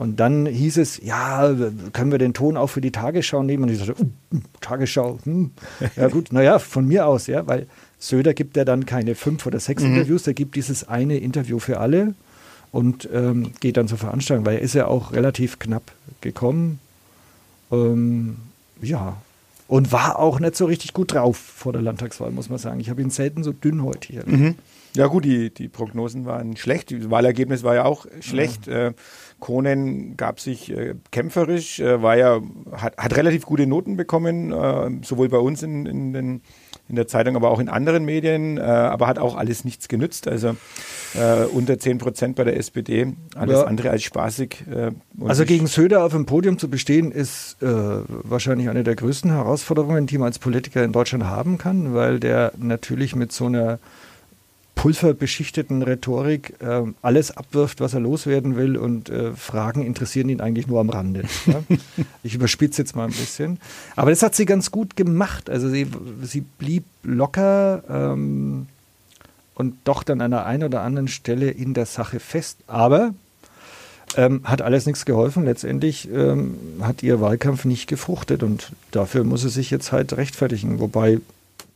[0.00, 1.54] Und dann hieß es, ja,
[1.92, 3.64] können wir den Ton auch für die Tagesschau nehmen?
[3.64, 5.50] Und ich dachte, uh, Tagesschau, hm.
[5.94, 7.66] ja gut, naja, von mir aus, ja, weil
[7.98, 11.80] Söder gibt ja dann keine fünf oder sechs Interviews, der gibt dieses eine Interview für
[11.80, 12.14] alle
[12.72, 16.80] und ähm, geht dann zur Veranstaltung, weil er ist ja auch relativ knapp gekommen.
[17.70, 18.38] Ähm,
[18.80, 19.18] ja,
[19.68, 22.80] und war auch nicht so richtig gut drauf vor der Landtagswahl, muss man sagen.
[22.80, 24.40] Ich habe ihn selten so dünnhäutig erlebt.
[24.40, 24.54] Mhm.
[24.96, 26.90] Ja gut, die, die Prognosen waren schlecht.
[26.90, 28.66] Das Wahlergebnis war ja auch schlecht.
[28.66, 28.92] Äh,
[29.40, 32.40] Kronen gab sich äh, kämpferisch, äh, war ja,
[32.72, 36.40] hat, hat relativ gute Noten bekommen, äh, sowohl bei uns in, in, den,
[36.88, 40.28] in der Zeitung, aber auch in anderen Medien, äh, aber hat auch alles nichts genützt.
[40.28, 40.56] Also
[41.14, 43.64] äh, unter 10 Prozent bei der SPD, alles Ja.
[43.64, 44.64] andere als spaßig.
[44.70, 44.90] Äh,
[45.26, 50.18] Also gegen Söder auf dem Podium zu bestehen, ist wahrscheinlich eine der größten Herausforderungen, die
[50.18, 53.78] man als Politiker in Deutschland haben kann, weil der natürlich mit so einer
[54.80, 60.68] pulverbeschichteten Rhetorik äh, alles abwirft, was er loswerden will und äh, Fragen interessieren ihn eigentlich
[60.68, 61.24] nur am Rande.
[61.44, 61.62] Ja?
[62.22, 63.58] Ich überspitze jetzt mal ein bisschen.
[63.94, 65.50] Aber das hat sie ganz gut gemacht.
[65.50, 65.86] Also sie,
[66.22, 68.68] sie blieb locker ähm,
[69.54, 72.56] und doch dann an der einen oder anderen Stelle in der Sache fest.
[72.66, 73.12] Aber
[74.16, 75.44] ähm, hat alles nichts geholfen.
[75.44, 80.80] Letztendlich ähm, hat ihr Wahlkampf nicht gefruchtet und dafür muss sie sich jetzt halt rechtfertigen.
[80.80, 81.20] Wobei,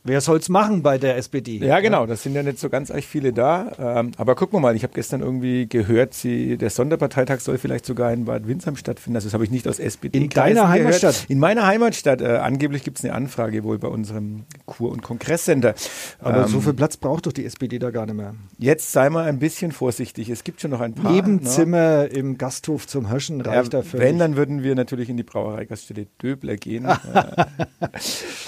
[0.05, 1.57] wer soll's machen bei der SPD?
[1.57, 3.71] Ja, genau, das sind ja nicht so ganz echt viele da.
[3.77, 7.85] Ähm, aber gucken wir mal, ich habe gestern irgendwie gehört, sie, der Sonderparteitag soll vielleicht
[7.85, 9.17] sogar in Bad Windsheim stattfinden.
[9.17, 10.17] Also das habe ich nicht aus SPD.
[10.17, 11.25] In deiner Heimatstadt?
[11.27, 12.21] In meiner Heimatstadt.
[12.21, 15.73] Äh, angeblich gibt es eine Anfrage wohl bei unserem Kur- und Kongresscenter.
[16.19, 18.35] Aber Ähm, so viel Platz braucht doch die SPD da gar nicht mehr.
[18.57, 20.29] Jetzt sei mal ein bisschen vorsichtig.
[20.29, 21.11] Es gibt schon noch ein paar.
[21.11, 21.15] ne?
[21.15, 23.99] Nebenzimmer im Gasthof zum Hirschen Ja, reicht dafür.
[23.99, 26.85] wenn, dann würden wir natürlich in die Brauereigaststätte Döbler gehen.
[27.15, 27.89] Äh,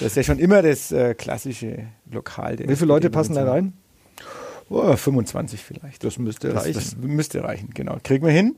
[0.00, 1.47] ist ja schon immer das äh, klassische
[2.10, 2.56] Lokal.
[2.56, 3.72] Der Wie viele Leute passen da rein?
[4.70, 6.04] Oh, 25 vielleicht.
[6.04, 6.74] Das müsste Das, reichen.
[6.74, 7.96] das müsste reichen, genau.
[8.02, 8.56] Kriegen wir hin.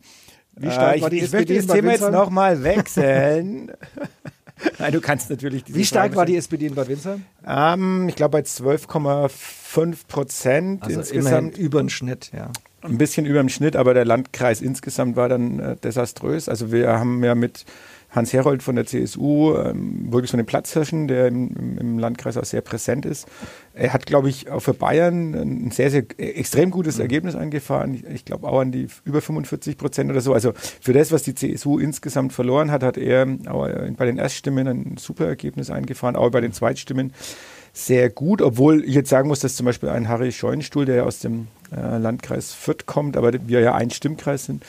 [0.57, 3.71] Wie stark ich, war die ich SPD möchte das in Bad Thema jetzt nochmal wechseln.
[4.79, 6.37] Nein, du kannst natürlich Wie stark Frage war die.
[6.37, 7.23] SPD in Bad Windsheim?
[7.47, 11.57] Ähm, ich glaube bei 12,5 Prozent Also insgesamt.
[11.57, 12.51] über den Schnitt, ja.
[12.83, 16.49] Ein bisschen über dem Schnitt, aber der Landkreis insgesamt war dann äh, desaströs.
[16.49, 17.65] Also wir haben ja mit
[18.11, 22.45] Hans Herold von der CSU ähm, wirklich so einen Platzhirschen, der im, im- Landkreis auch
[22.45, 23.29] sehr präsent ist.
[23.73, 27.95] Er hat, glaube ich, auch für Bayern ein sehr, sehr äh, extrem gutes Ergebnis eingefahren.
[27.95, 30.35] Ich, ich glaube auch an die über 45 Prozent oder so.
[30.35, 34.19] Also für das, was die CSU insgesamt verloren hat, hat er auch äh, bei den
[34.19, 37.13] Erststimmen ein super Ergebnis eingefahren, auch bei den Zweitstimmen
[37.73, 41.03] sehr gut, obwohl ich jetzt sagen muss, dass zum Beispiel ein Harry Scheunstuhl, der ja
[41.05, 44.65] aus dem äh, Landkreis Fürth kommt, aber wir ja ein Stimmkreis sind,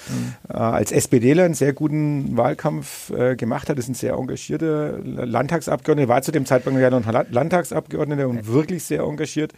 [0.50, 6.10] äh, als SPDler einen sehr guten Wahlkampf äh, gemacht hat, ist ein sehr engagierter Landtagsabgeordneter,
[6.10, 9.54] war zu dem Zeitpunkt ja noch ein Landtagsabgeordneter und wirklich sehr engagiert.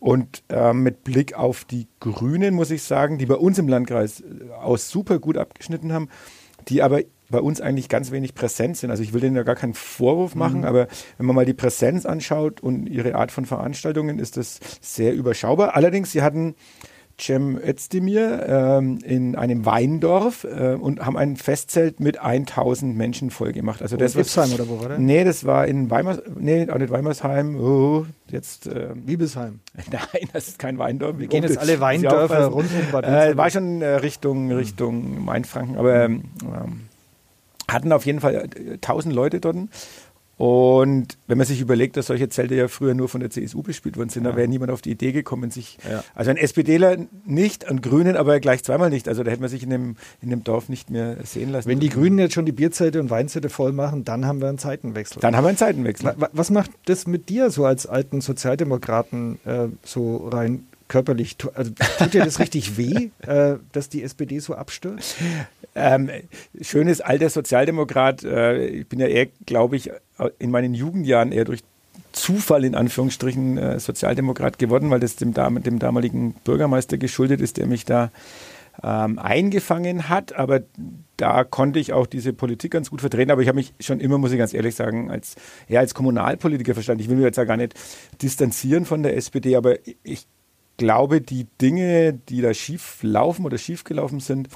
[0.00, 4.20] Und äh, mit Blick auf die Grünen muss ich sagen, die bei uns im Landkreis
[4.20, 6.08] äh, aus super gut abgeschnitten haben,
[6.68, 7.00] die aber
[7.34, 8.92] bei uns eigentlich ganz wenig präsent sind.
[8.92, 10.86] Also ich will denen ja gar keinen Vorwurf machen, aber
[11.18, 15.74] wenn man mal die Präsenz anschaut und ihre Art von Veranstaltungen, ist das sehr überschaubar.
[15.74, 16.54] Allerdings, sie hatten
[17.20, 23.52] Cem Özdemir ähm, in einem Weindorf äh, und haben ein Festzelt mit 1000 Menschen voll
[23.52, 23.82] gemacht.
[23.82, 24.98] Also das in Ipsheim oder wo war der?
[24.98, 27.56] Nee, das war in Weimar, nee, auch nicht Weimersheim.
[27.56, 29.60] Oh, jetzt ähm, Wiebelsheim.
[29.90, 31.18] Nein, das ist kein Weindorf.
[31.18, 35.76] Wir gehen jetzt alle Weindörfer rund um Bad Äh, war schon äh, Richtung, Richtung Mainfranken,
[35.76, 36.80] aber ähm, ähm,
[37.68, 39.56] hatten auf jeden Fall äh, 1000 Leute dort.
[40.36, 43.96] Und wenn man sich überlegt, dass solche Zelte ja früher nur von der CSU bespielt
[43.96, 44.32] worden sind, ja.
[44.32, 46.02] da wäre niemand auf die Idee gekommen, sich, ja.
[46.14, 49.06] also ein SPDler nicht, ein Grünen aber gleich zweimal nicht.
[49.06, 51.68] Also da hätte man sich in dem, in dem Dorf nicht mehr sehen lassen.
[51.68, 54.58] Wenn die Grünen jetzt schon die Bierzelte und Weinzelte voll machen, dann haben wir einen
[54.58, 55.20] Zeitenwechsel.
[55.20, 56.14] Dann haben wir einen Zeitenwechsel.
[56.32, 62.14] Was macht das mit dir so als alten Sozialdemokraten äh, so rein körperlich, also tut
[62.14, 65.16] dir das richtig weh, äh, dass die SPD so abstürzt?
[65.74, 66.08] Ähm,
[66.60, 68.22] schönes alter Sozialdemokrat.
[68.22, 69.90] Äh, ich bin ja eher, glaube ich,
[70.38, 71.64] in meinen Jugendjahren eher durch
[72.12, 77.66] Zufall in Anführungsstrichen äh, Sozialdemokrat geworden, weil das dem, dem, damaligen Bürgermeister geschuldet ist, der
[77.66, 78.12] mich da
[78.84, 80.32] ähm, eingefangen hat.
[80.32, 80.60] Aber
[81.16, 83.32] da konnte ich auch diese Politik ganz gut vertreten.
[83.32, 85.34] Aber ich habe mich schon immer, muss ich ganz ehrlich sagen, als,
[85.66, 87.02] eher als Kommunalpolitiker verstanden.
[87.02, 87.74] Ich will mich jetzt ja gar nicht
[88.22, 90.28] distanzieren von der SPD, aber ich
[90.76, 94.48] glaube, die Dinge, die da schief laufen oder schief gelaufen sind,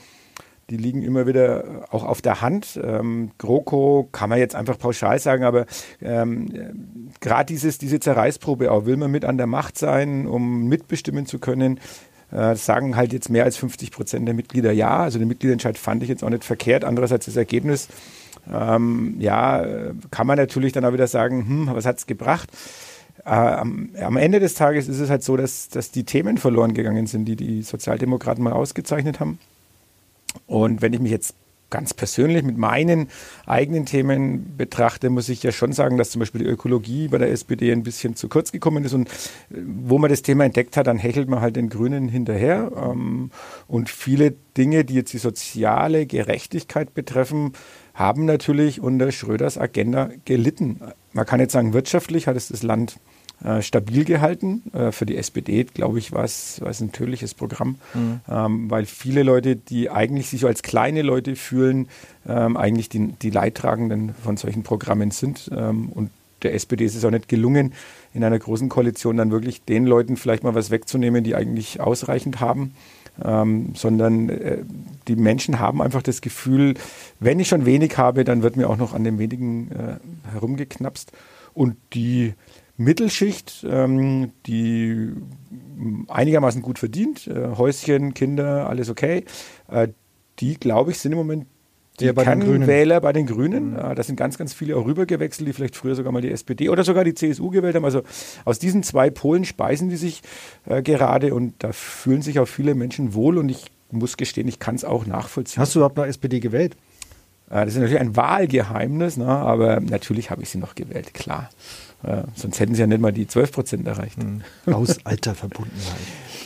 [0.70, 2.78] die liegen immer wieder auch auf der Hand.
[2.82, 5.64] Ähm, GroKo kann man jetzt einfach pauschal sagen, aber
[6.02, 11.38] ähm, gerade diese Zerreißprobe auch, will man mit an der Macht sein, um mitbestimmen zu
[11.38, 11.80] können,
[12.30, 14.98] äh, sagen halt jetzt mehr als 50 Prozent der Mitglieder ja.
[14.98, 16.84] Also den Mitgliederentscheid fand ich jetzt auch nicht verkehrt.
[16.84, 17.88] Andererseits das Ergebnis,
[18.52, 19.64] ähm, ja,
[20.10, 22.50] kann man natürlich dann auch wieder sagen, hm, was hat es gebracht?
[23.28, 26.72] Äh, am, am, Ende des Tages ist es halt so, dass, dass die Themen verloren
[26.72, 29.38] gegangen sind, die die Sozialdemokraten mal ausgezeichnet haben.
[30.46, 31.34] Und wenn ich mich jetzt
[31.68, 33.08] ganz persönlich mit meinen
[33.44, 37.30] eigenen Themen betrachte, muss ich ja schon sagen, dass zum Beispiel die Ökologie bei der
[37.30, 38.94] SPD ein bisschen zu kurz gekommen ist.
[38.94, 42.72] Und äh, wo man das Thema entdeckt hat, dann hechelt man halt den Grünen hinterher.
[42.74, 43.30] Ähm,
[43.66, 47.52] und viele Dinge, die jetzt die soziale Gerechtigkeit betreffen,
[47.92, 50.80] haben natürlich unter Schröders Agenda gelitten.
[51.12, 52.98] Man kann jetzt sagen, wirtschaftlich hat es das Land
[53.44, 54.62] äh, stabil gehalten.
[54.72, 58.20] Äh, für die SPD, glaube ich, war es, ein tödliches Programm, mhm.
[58.28, 61.88] ähm, weil viele Leute, die eigentlich sich so als kleine Leute fühlen,
[62.26, 65.50] ähm, eigentlich die, die Leidtragenden von solchen Programmen sind.
[65.54, 66.10] Ähm, und
[66.42, 67.74] der SPD ist es auch nicht gelungen,
[68.14, 72.40] in einer großen Koalition dann wirklich den Leuten vielleicht mal was wegzunehmen, die eigentlich ausreichend
[72.40, 72.74] haben.
[73.24, 74.58] Ähm, sondern äh,
[75.08, 76.74] die Menschen haben einfach das Gefühl,
[77.18, 81.10] wenn ich schon wenig habe, dann wird mir auch noch an dem wenigen äh, herumgeknapst.
[81.52, 82.34] Und die
[82.78, 85.12] Mittelschicht, ähm, die
[86.08, 89.24] einigermaßen gut verdient, äh, Häuschen, Kinder, alles okay,
[89.68, 89.88] äh,
[90.38, 91.46] die, glaube ich, sind im Moment
[92.00, 93.70] die bei Kernwähler bei den Grünen.
[93.70, 93.78] Mhm.
[93.78, 96.68] Äh, da sind ganz, ganz viele auch rübergewechselt, die vielleicht früher sogar mal die SPD
[96.68, 97.84] oder sogar die CSU gewählt haben.
[97.84, 98.02] Also
[98.44, 100.22] aus diesen zwei Polen speisen die sich
[100.66, 104.58] äh, gerade und da fühlen sich auch viele Menschen wohl und ich muss gestehen, ich
[104.58, 105.60] kann es auch nachvollziehen.
[105.60, 106.76] Hast du überhaupt noch SPD gewählt?
[107.50, 109.26] Äh, das ist natürlich ein Wahlgeheimnis, ne?
[109.26, 111.50] aber natürlich habe ich sie noch gewählt, klar.
[112.06, 114.22] Ja, sonst hätten sie ja nicht mal die 12 Prozent erreicht.
[114.22, 114.42] Mhm.
[114.72, 115.96] Aus alter Verbundenheit.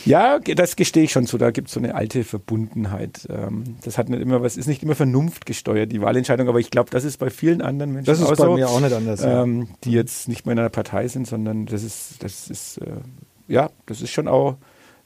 [0.05, 1.37] Ja, das gestehe ich schon so.
[1.37, 3.27] Da gibt es so eine alte Verbundenheit.
[3.29, 6.89] Ähm, das hat nicht immer was, ist nicht immer vernunftgesteuert, die Wahlentscheidung, aber ich glaube,
[6.89, 9.21] das ist bei vielen anderen Menschen das ist auch bei so, mir auch nicht anders,
[9.23, 12.87] ähm, die jetzt nicht mehr in einer Partei sind, sondern das ist, das ist, äh,
[13.47, 14.57] ja, das ist schon auch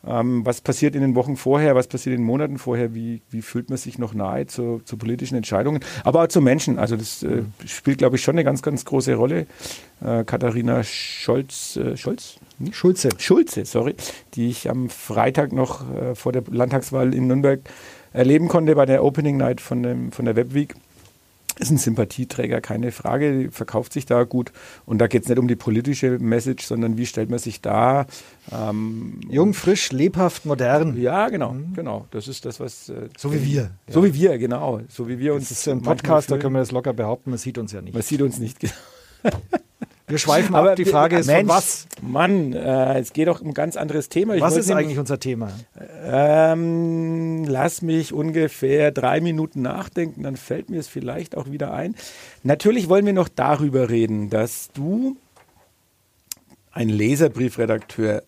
[0.05, 3.41] ähm, was passiert in den Wochen vorher, was passiert in den Monaten vorher, wie, wie
[3.41, 6.79] fühlt man sich noch nahe zu, zu politischen Entscheidungen, aber auch zu Menschen.
[6.79, 9.47] Also das äh, spielt, glaube ich, schon eine ganz, ganz große Rolle.
[10.03, 12.37] Äh, Katharina Scholz, äh, Scholz?
[12.59, 12.73] Hm?
[12.73, 13.09] Schulze.
[13.17, 13.95] Schulze, sorry,
[14.35, 17.59] die ich am Freitag noch äh, vor der Landtagswahl in Nürnberg
[18.13, 20.75] erleben konnte bei der Opening Night von, dem, von der Webweek
[21.59, 24.51] ist ein Sympathieträger, keine Frage, verkauft sich da gut.
[24.85, 28.05] Und da geht es nicht um die politische Message, sondern wie stellt man sich da.
[28.51, 30.97] Ähm, Jung, frisch, lebhaft, modern.
[30.97, 31.73] Ja, genau, mhm.
[31.73, 32.07] genau.
[32.11, 32.89] Das ist das, was.
[32.89, 33.71] Äh, so wie wir.
[33.87, 34.05] So ja.
[34.07, 34.81] wie wir, genau.
[34.89, 35.49] So wie wir uns.
[35.49, 37.93] Das ist ein Podcast, da können wir das locker behaupten, man sieht uns ja nicht.
[37.93, 38.73] Man sieht uns nicht, genau.
[40.09, 40.75] Wir schweifen Aber ab.
[40.77, 41.87] Die Frage ist, Mensch, was?
[42.01, 44.35] Mann, äh, es geht doch um ein ganz anderes Thema.
[44.35, 45.51] Ich was ist nämlich, eigentlich unser Thema?
[46.05, 51.93] Ähm, lass mich ungefähr drei Minuten nachdenken, dann fällt mir es vielleicht auch wieder ein.
[52.43, 55.17] Natürlich wollen wir noch darüber reden, dass du
[56.71, 58.23] ein Leserbriefredakteur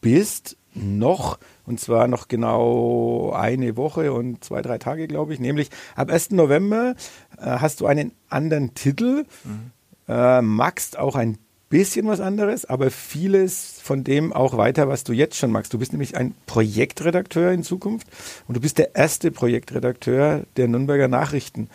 [0.00, 5.40] bist, noch, und zwar noch genau eine Woche und zwei, drei Tage, glaube ich.
[5.40, 6.32] Nämlich ab 1.
[6.32, 6.96] November
[7.38, 9.24] äh, hast du einen anderen Titel.
[9.44, 9.70] Mhm
[10.08, 11.38] äh, magst auch ein
[11.68, 15.74] bisschen was anderes, aber vieles von dem auch weiter, was du jetzt schon magst.
[15.74, 18.06] Du bist nämlich ein Projektredakteur in Zukunft
[18.46, 21.68] und du bist der erste Projektredakteur der Nürnberger Nachrichten.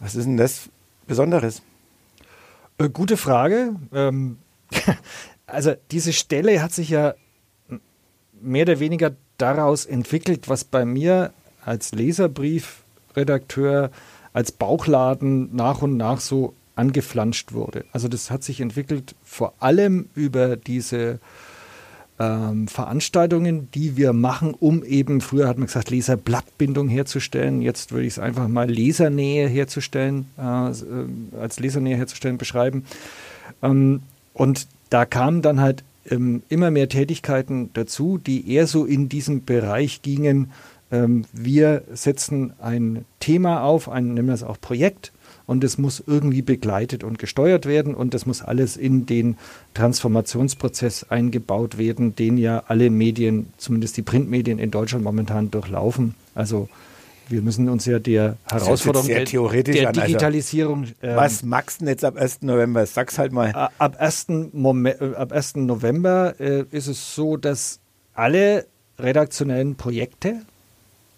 [0.00, 0.68] Was ist denn das
[1.06, 1.62] Besonderes?
[2.78, 3.76] Äh, gute Frage.
[3.92, 4.38] Ähm,
[5.46, 7.14] also diese Stelle hat sich ja
[8.40, 11.32] mehr oder weniger daraus entwickelt, was bei mir
[11.64, 13.90] als Leserbriefredakteur,
[14.32, 17.84] als Bauchladen nach und nach so angeflanscht wurde.
[17.92, 21.20] Also das hat sich entwickelt vor allem über diese
[22.18, 28.06] ähm, Veranstaltungen, die wir machen, um eben, früher hat man gesagt, Leserblattbindung herzustellen, jetzt würde
[28.06, 30.72] ich es einfach mal Lesernähe herzustellen, äh, äh,
[31.40, 32.84] als Lesernähe herzustellen beschreiben.
[33.62, 39.08] Ähm, und da kamen dann halt ähm, immer mehr Tätigkeiten dazu, die eher so in
[39.08, 40.52] diesem Bereich gingen.
[40.92, 45.12] Ähm, wir setzen ein Thema auf, ein, nennen wir es auch Projekt,
[45.46, 49.36] und es muss irgendwie begleitet und gesteuert werden und das muss alles in den
[49.74, 56.14] Transformationsprozess eingebaut werden, den ja alle Medien, zumindest die Printmedien in Deutschland momentan durchlaufen.
[56.34, 56.68] Also
[57.28, 60.86] wir müssen uns ja der Herausforderung der, der also Digitalisierung.
[61.00, 62.42] Also, was magst du jetzt ab 1.
[62.42, 62.84] November?
[62.86, 63.52] Sag's halt mal.
[63.78, 64.26] Ab 1.
[64.52, 65.56] Moment, äh, ab 1.
[65.56, 67.80] November äh, ist es so, dass
[68.14, 68.66] alle
[68.98, 70.42] redaktionellen Projekte,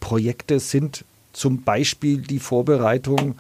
[0.01, 3.35] Projekte sind zum Beispiel die Vorbereitung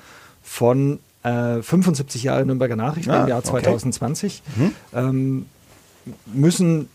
[0.46, 4.64] von äh, 75 Jahre Nürnberger Nachrichten ah, im Jahr 2020, okay.
[4.64, 4.72] mhm.
[4.94, 5.46] ähm,
[6.26, 6.88] müssen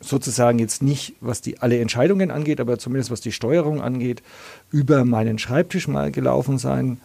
[0.00, 4.22] sozusagen jetzt nicht, was die alle Entscheidungen angeht, aber zumindest was die Steuerung angeht,
[4.70, 7.00] über meinen Schreibtisch mal gelaufen sein.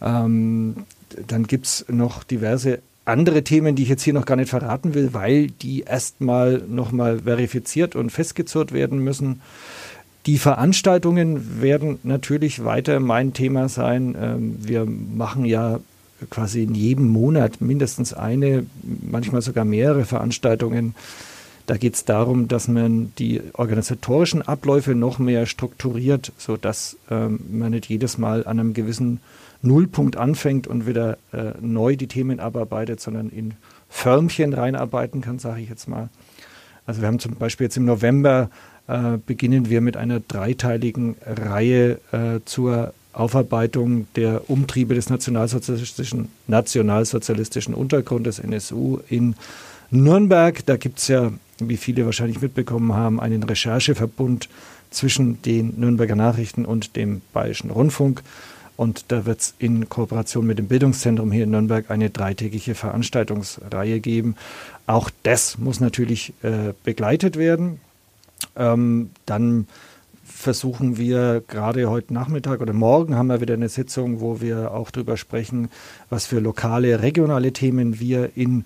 [0.00, 0.84] Ähm,
[1.26, 4.94] dann gibt es noch diverse andere Themen, die ich jetzt hier noch gar nicht verraten
[4.94, 9.40] will, weil die erstmal nochmal verifiziert und festgezurrt werden müssen.
[10.26, 14.16] Die Veranstaltungen werden natürlich weiter mein Thema sein.
[14.18, 15.80] Ähm, wir machen ja
[16.30, 20.94] quasi in jedem Monat mindestens eine, manchmal sogar mehrere Veranstaltungen.
[21.66, 27.72] Da geht es darum, dass man die organisatorischen Abläufe noch mehr strukturiert, sodass ähm, man
[27.72, 29.20] nicht jedes Mal an einem gewissen
[29.62, 33.54] Nullpunkt anfängt und wieder äh, neu die Themen abarbeitet, sondern in
[33.88, 36.08] Förmchen reinarbeiten kann, sage ich jetzt mal.
[36.86, 38.50] Also wir haben zum Beispiel jetzt im November
[38.86, 47.74] äh, beginnen wir mit einer dreiteiligen Reihe äh, zur Aufarbeitung der Umtriebe des nationalsozialistischen, nationalsozialistischen
[47.74, 49.36] Untergrundes NSU in
[49.90, 50.66] Nürnberg.
[50.66, 54.48] Da gibt es ja, wie viele wahrscheinlich mitbekommen haben, einen Rechercheverbund
[54.90, 58.22] zwischen den Nürnberger Nachrichten und dem Bayerischen Rundfunk.
[58.76, 64.00] Und da wird es in Kooperation mit dem Bildungszentrum hier in Nürnberg eine dreitägige Veranstaltungsreihe
[64.00, 64.34] geben.
[64.86, 67.78] Auch das muss natürlich äh, begleitet werden.
[68.56, 69.66] Ähm, dann
[70.24, 74.90] versuchen wir gerade heute Nachmittag oder morgen haben wir wieder eine Sitzung, wo wir auch
[74.90, 75.68] darüber sprechen,
[76.10, 78.64] was für lokale, regionale Themen wir in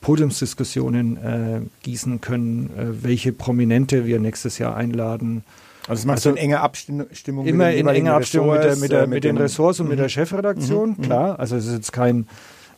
[0.00, 5.44] Podiumsdiskussionen äh, gießen können, äh, welche Prominente wir nächstes Jahr einladen.
[5.88, 8.92] Also es macht also so in enger Abstimmung immer in enger Abstimmung mit, der, mit,
[8.92, 9.90] der, äh, mit, mit den Ressorts und mhm.
[9.90, 10.10] mit der mhm.
[10.10, 11.02] Chefredaktion, mhm.
[11.02, 11.38] klar.
[11.40, 12.28] Also es ist jetzt kein,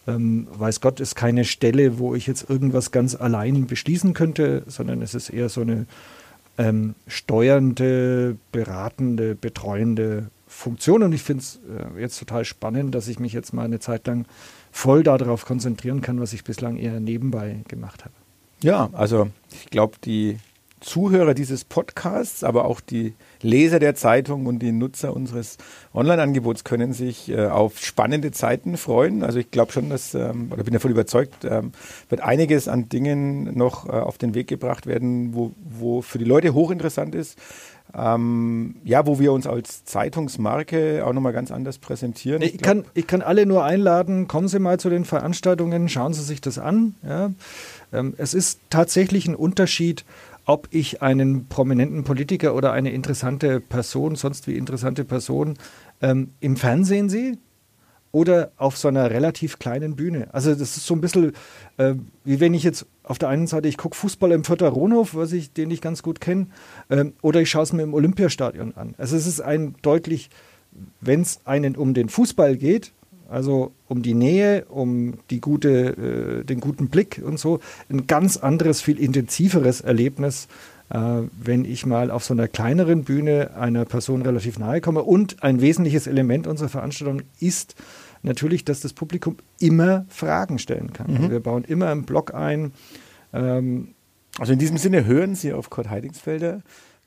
[0.07, 5.03] ähm, weiß Gott, ist keine Stelle, wo ich jetzt irgendwas ganz allein beschließen könnte, sondern
[5.03, 5.87] es ist eher so eine
[6.59, 11.03] ähm, steuernde, beratende, betreuende Funktion.
[11.03, 11.61] Und ich finde es
[11.97, 14.27] äh, jetzt total spannend, dass ich mich jetzt mal eine Zeit lang
[14.73, 18.15] voll darauf konzentrieren kann, was ich bislang eher nebenbei gemacht habe.
[18.63, 20.39] Ja, also ich glaube, die
[20.81, 25.57] Zuhörer dieses Podcasts, aber auch die Leser der Zeitung und die Nutzer unseres
[25.95, 29.23] Online-Angebots können sich äh, auf spannende Zeiten freuen.
[29.23, 31.73] Also ich glaube schon, dass, ähm, oder bin davon überzeugt, ähm,
[32.09, 36.25] wird einiges an Dingen noch äh, auf den Weg gebracht werden, wo, wo für die
[36.25, 37.39] Leute hochinteressant ist.
[37.93, 42.41] Ähm, ja, wo wir uns als Zeitungsmarke auch nochmal ganz anders präsentieren.
[42.41, 46.15] Ich, ich kann, ich kann alle nur einladen, kommen Sie mal zu den Veranstaltungen, schauen
[46.15, 46.95] Sie sich das an.
[47.03, 47.33] Ja.
[47.93, 50.05] Ähm, es ist tatsächlich ein Unterschied,
[50.45, 55.55] ob ich einen prominenten Politiker oder eine interessante Person, sonst wie interessante Person,
[56.01, 57.39] ähm, im Fernsehen sehe
[58.13, 60.29] oder auf so einer relativ kleinen Bühne.
[60.33, 61.33] Also das ist so ein bisschen,
[61.77, 65.15] äh, wie wenn ich jetzt auf der einen Seite, ich gucke Fußball im Vierter Ronhof,
[65.15, 66.49] was ich, den ich ganz gut kenne,
[66.91, 68.95] ähm, oder ich schaue es mir im Olympiastadion an.
[68.99, 70.31] Also es ist ein deutlich,
[71.01, 72.93] wenn es einen um den Fußball geht,
[73.31, 77.61] also um die Nähe, um die gute, äh, den guten Blick und so.
[77.89, 80.49] Ein ganz anderes, viel intensiveres Erlebnis,
[80.91, 80.99] äh,
[81.43, 85.03] wenn ich mal auf so einer kleineren Bühne einer Person relativ nahe komme.
[85.03, 87.77] Und ein wesentliches Element unserer Veranstaltung ist
[88.23, 91.11] natürlich, dass das Publikum immer Fragen stellen kann.
[91.11, 91.17] Mhm.
[91.17, 92.73] Also wir bauen immer einen Blog ein.
[93.33, 93.95] Ähm,
[94.39, 96.63] also in diesem Sinne hören Sie auf Kurt Heidingsfelder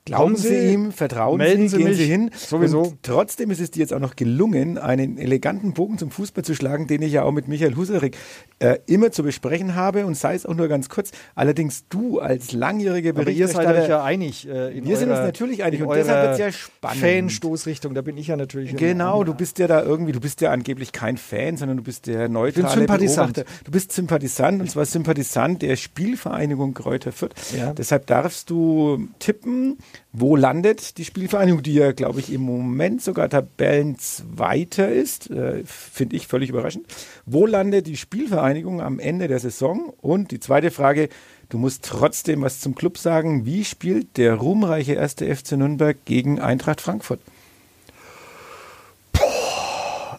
[0.06, 1.96] Glauben Sie, Sie, ihm, vertrauen melden Sie, gehen mich.
[1.96, 2.30] Sie hin.
[2.36, 2.82] Sowieso.
[2.82, 6.54] Und trotzdem ist es dir jetzt auch noch gelungen, einen eleganten Bogen zum Fußball zu
[6.54, 8.14] schlagen, den ich ja auch mit Michael Husarek
[8.58, 11.12] äh, immer zu besprechen habe und sei es auch nur ganz kurz.
[11.34, 13.66] Allerdings du als langjährige Berichterstatter.
[13.66, 14.46] Aber ihr seid euch ja einig.
[14.46, 17.00] Äh, wir sind uns natürlich einig und deshalb wird es ja spannend.
[17.00, 18.76] Fanstoßrichtung, da bin ich ja natürlich.
[18.76, 22.08] Genau, du bist ja da irgendwie, du bist ja angeblich kein Fan, sondern du bist
[22.08, 23.34] der neutrale ich bin Sympathisant.
[23.36, 23.64] Beobachter.
[23.64, 27.32] Du bist Sympathisant und zwar Sympathisant der Spielvereinigung Kräuter Fürth.
[27.56, 27.72] Ja.
[27.72, 29.78] Deshalb darfst du tippen
[30.12, 35.30] Wo landet die Spielvereinigung, die ja, glaube ich, im Moment sogar Tabellenzweiter ist?
[35.30, 36.86] Äh, Finde ich völlig überraschend.
[37.26, 39.92] Wo landet die Spielvereinigung am Ende der Saison?
[40.00, 41.08] Und die zweite Frage,
[41.48, 43.44] du musst trotzdem was zum Club sagen.
[43.44, 47.20] Wie spielt der ruhmreiche erste FC Nürnberg gegen Eintracht Frankfurt?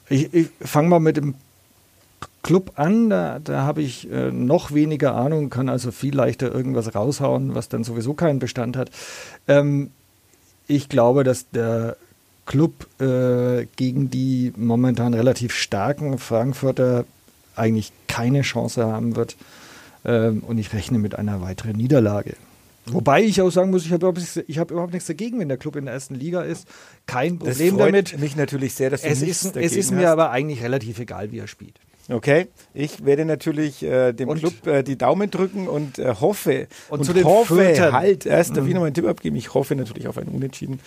[0.10, 1.36] Ich, ich fange mal mit dem
[2.46, 6.93] Club an, da, da habe ich äh, noch weniger Ahnung, kann also viel leichter irgendwas
[6.93, 8.91] raushauen, was dann sowieso keinen Bestand hat.
[9.48, 9.89] Ähm,
[10.68, 11.98] ich glaube, dass der
[12.46, 17.06] Club äh, gegen die momentan relativ starken Frankfurter
[17.56, 19.38] eigentlich keine Chance haben wird.
[20.06, 22.36] Ähm, und ich rechne mit einer weiteren Niederlage.
[22.86, 25.78] Wobei ich auch sagen muss, ich habe überhaupt, hab überhaupt nichts dagegen, wenn der Club
[25.78, 26.68] in der ersten Liga ist.
[27.08, 28.20] Kein Problem das freut damit.
[28.20, 29.98] mich natürlich sehr, dass du Es nichts ist, dagegen es ist hast.
[29.98, 31.80] mir aber eigentlich relativ egal, wie er spielt.
[32.08, 36.68] Okay, ich werde natürlich äh, dem Und- Club äh, die Daumen drücken und äh, hoffe
[36.89, 39.36] Und und, zu den hoffe halt erst, darf ich noch mal einen Tipp abgeben?
[39.38, 40.80] Ich hoffe natürlich auf ein Unentschieden,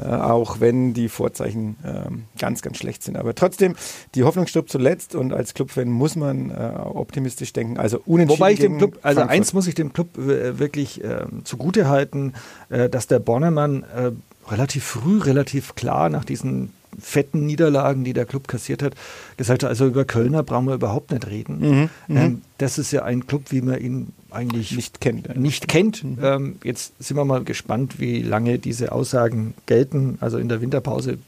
[0.00, 3.16] äh, auch wenn die Vorzeichen ähm, ganz, ganz schlecht sind.
[3.16, 3.76] Aber trotzdem,
[4.16, 7.78] die Hoffnung stirbt zuletzt und als Clubfan muss man äh, optimistisch denken.
[7.78, 9.36] Also Unentschieden Wobei ich dem Club, also Frankfurt.
[9.38, 11.00] eins muss ich dem Club äh, wirklich
[11.44, 12.32] zugute halten,
[12.68, 14.10] dass der Bornemann äh,
[14.50, 18.94] relativ früh, relativ klar nach diesen fetten Niederlagen, die der Club kassiert hat,
[19.36, 21.58] gesagt hat, also über Kölner brauchen wir überhaupt nicht reden.
[21.58, 25.36] Mhm, ähm, das ist ja ein Club, wie man ihn eigentlich nicht kennt.
[25.36, 26.04] nicht kennt.
[26.22, 30.18] Ähm, jetzt sind wir mal gespannt, wie lange diese Aussagen gelten.
[30.20, 31.18] Also in der Winterpause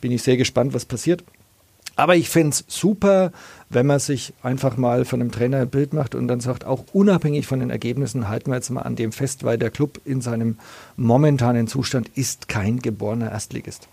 [0.00, 1.24] bin ich sehr gespannt, was passiert.
[1.96, 3.32] Aber ich fände es super,
[3.70, 6.84] wenn man sich einfach mal von einem Trainer ein Bild macht und dann sagt, auch
[6.92, 10.20] unabhängig von den Ergebnissen halten wir jetzt mal an dem fest, weil der Club in
[10.20, 10.58] seinem
[10.96, 13.88] momentanen Zustand ist kein geborener Erstligist.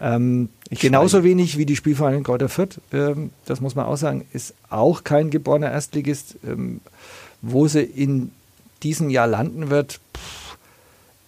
[0.00, 4.54] Ähm, genauso wenig wie die Spielvereinigung Kräuter Fürth, ähm, das muss man auch sagen, ist
[4.70, 6.36] auch kein geborener Erstligist.
[6.46, 6.80] Ähm,
[7.40, 8.32] wo sie in
[8.82, 10.58] diesem Jahr landen wird, pff,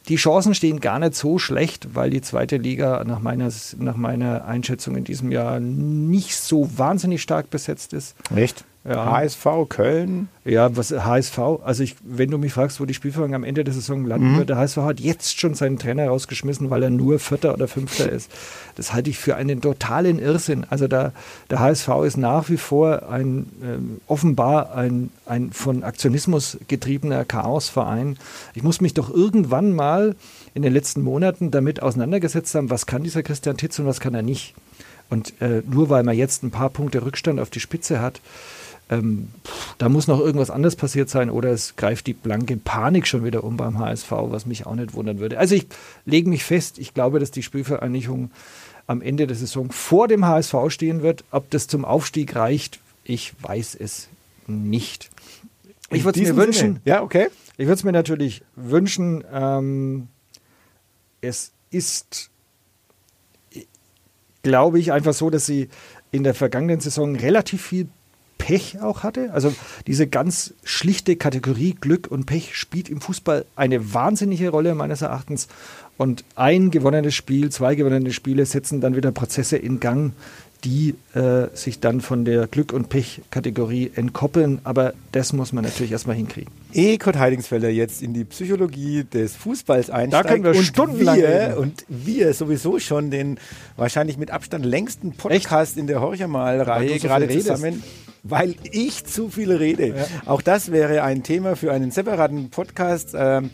[0.09, 4.45] die Chancen stehen gar nicht so schlecht, weil die zweite Liga nach meiner, nach meiner
[4.45, 8.16] Einschätzung in diesem Jahr nicht so wahnsinnig stark besetzt ist.
[8.35, 8.64] Echt?
[8.83, 9.11] Ja.
[9.11, 10.28] HSV, Köln.
[10.47, 13.74] Ja, was HSV, also ich, wenn du mich fragst, wo die Spielvereinigung am Ende der
[13.74, 17.53] Saison landen wird, der HSV hat jetzt schon seinen Trainer rausgeschmissen, weil er nur Vierter
[17.53, 18.33] oder Fünfter ist.
[18.76, 20.64] Das halte ich für einen totalen Irrsinn.
[20.70, 21.12] Also da,
[21.51, 28.16] der HSV ist nach wie vor ein ähm, offenbar ein, ein von Aktionismus getriebener Chaosverein.
[28.55, 30.16] Ich muss mich doch irgendwann mal
[30.55, 34.14] in den letzten Monaten damit auseinandergesetzt haben, was kann dieser Christian Titz und was kann
[34.14, 34.55] er nicht.
[35.11, 38.22] Und äh, nur weil man jetzt ein paar Punkte Rückstand auf die Spitze hat,
[38.91, 39.28] ähm,
[39.78, 43.45] da muss noch irgendwas anderes passiert sein oder es greift die blanke Panik schon wieder
[43.45, 45.38] um beim HSV, was mich auch nicht wundern würde.
[45.38, 45.66] Also ich
[46.05, 48.30] lege mich fest, ich glaube, dass die Spielvereinigung
[48.88, 51.24] am Ende der Saison vor dem HSV stehen wird.
[51.30, 54.09] Ob das zum Aufstieg reicht, ich weiß es
[54.49, 55.11] nicht.
[55.91, 56.80] Ich würde es mir wünschen, Sinne.
[56.84, 57.28] Ja, okay.
[57.57, 60.09] ich würde es mir natürlich wünschen, ähm,
[61.20, 62.30] es ist,
[64.43, 65.68] glaube ich, einfach so, dass sie
[66.11, 67.88] in der vergangenen Saison relativ viel
[68.51, 69.32] Pech auch hatte.
[69.32, 69.55] Also
[69.86, 75.46] diese ganz schlichte Kategorie Glück und Pech spielt im Fußball eine wahnsinnige Rolle meines Erachtens.
[76.01, 80.14] Und ein gewonnenes Spiel, zwei gewonnene Spiele setzen dann wieder Prozesse in Gang,
[80.64, 84.61] die äh, sich dann von der Glück- und Pech-Kategorie entkoppeln.
[84.64, 86.51] Aber das muss man natürlich erstmal hinkriegen.
[86.72, 91.28] Ehe Kurt Heidingsfelder jetzt in die Psychologie des Fußballs einsteigt können wir und stundenlang wir,
[91.28, 91.59] reden.
[91.59, 93.38] und wir sowieso schon den
[93.76, 97.82] wahrscheinlich mit Abstand längsten Podcast in der Horchermal-Reihe so gerade zusammen,
[98.22, 99.94] weil ich zu viel rede.
[100.24, 103.11] Auch das wäre ein Thema für einen separaten Podcast.
[103.14, 103.51] Ähm,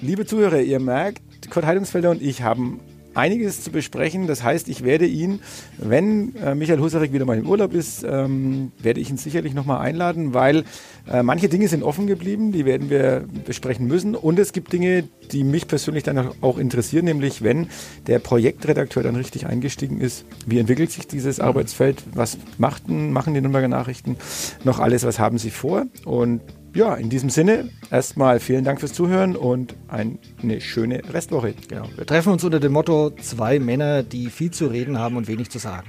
[0.00, 2.80] liebe Zuhörer, ihr merkt, Kurt Heidungsfelder und ich haben
[3.16, 4.26] einiges zu besprechen.
[4.26, 5.40] Das heißt, ich werde ihn,
[5.78, 9.80] wenn äh, Michael Husarek wieder mal im Urlaub ist, ähm, werde ich ihn sicherlich nochmal
[9.80, 10.64] einladen, weil
[11.10, 14.14] äh, manche Dinge sind offen geblieben, die werden wir besprechen müssen.
[14.14, 17.68] Und es gibt Dinge, die mich persönlich dann auch interessieren, nämlich wenn
[18.06, 23.40] der Projektredakteur dann richtig eingestiegen ist, wie entwickelt sich dieses Arbeitsfeld, was machten, machen die
[23.40, 24.16] Nürnberger Nachrichten,
[24.64, 25.86] noch alles, was haben sie vor.
[26.04, 26.42] Und
[26.76, 31.54] ja, in diesem Sinne, erstmal vielen Dank fürs Zuhören und eine schöne Restwoche.
[31.68, 31.88] Genau.
[31.96, 35.50] Wir treffen uns unter dem Motto zwei Männer, die viel zu reden haben und wenig
[35.50, 35.88] zu sagen.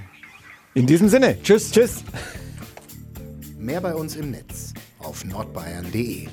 [0.74, 1.72] In diesem Sinne, Tschüss.
[1.72, 2.04] Tschüss.
[3.58, 6.28] Mehr bei uns im Netz auf nordbayern.de.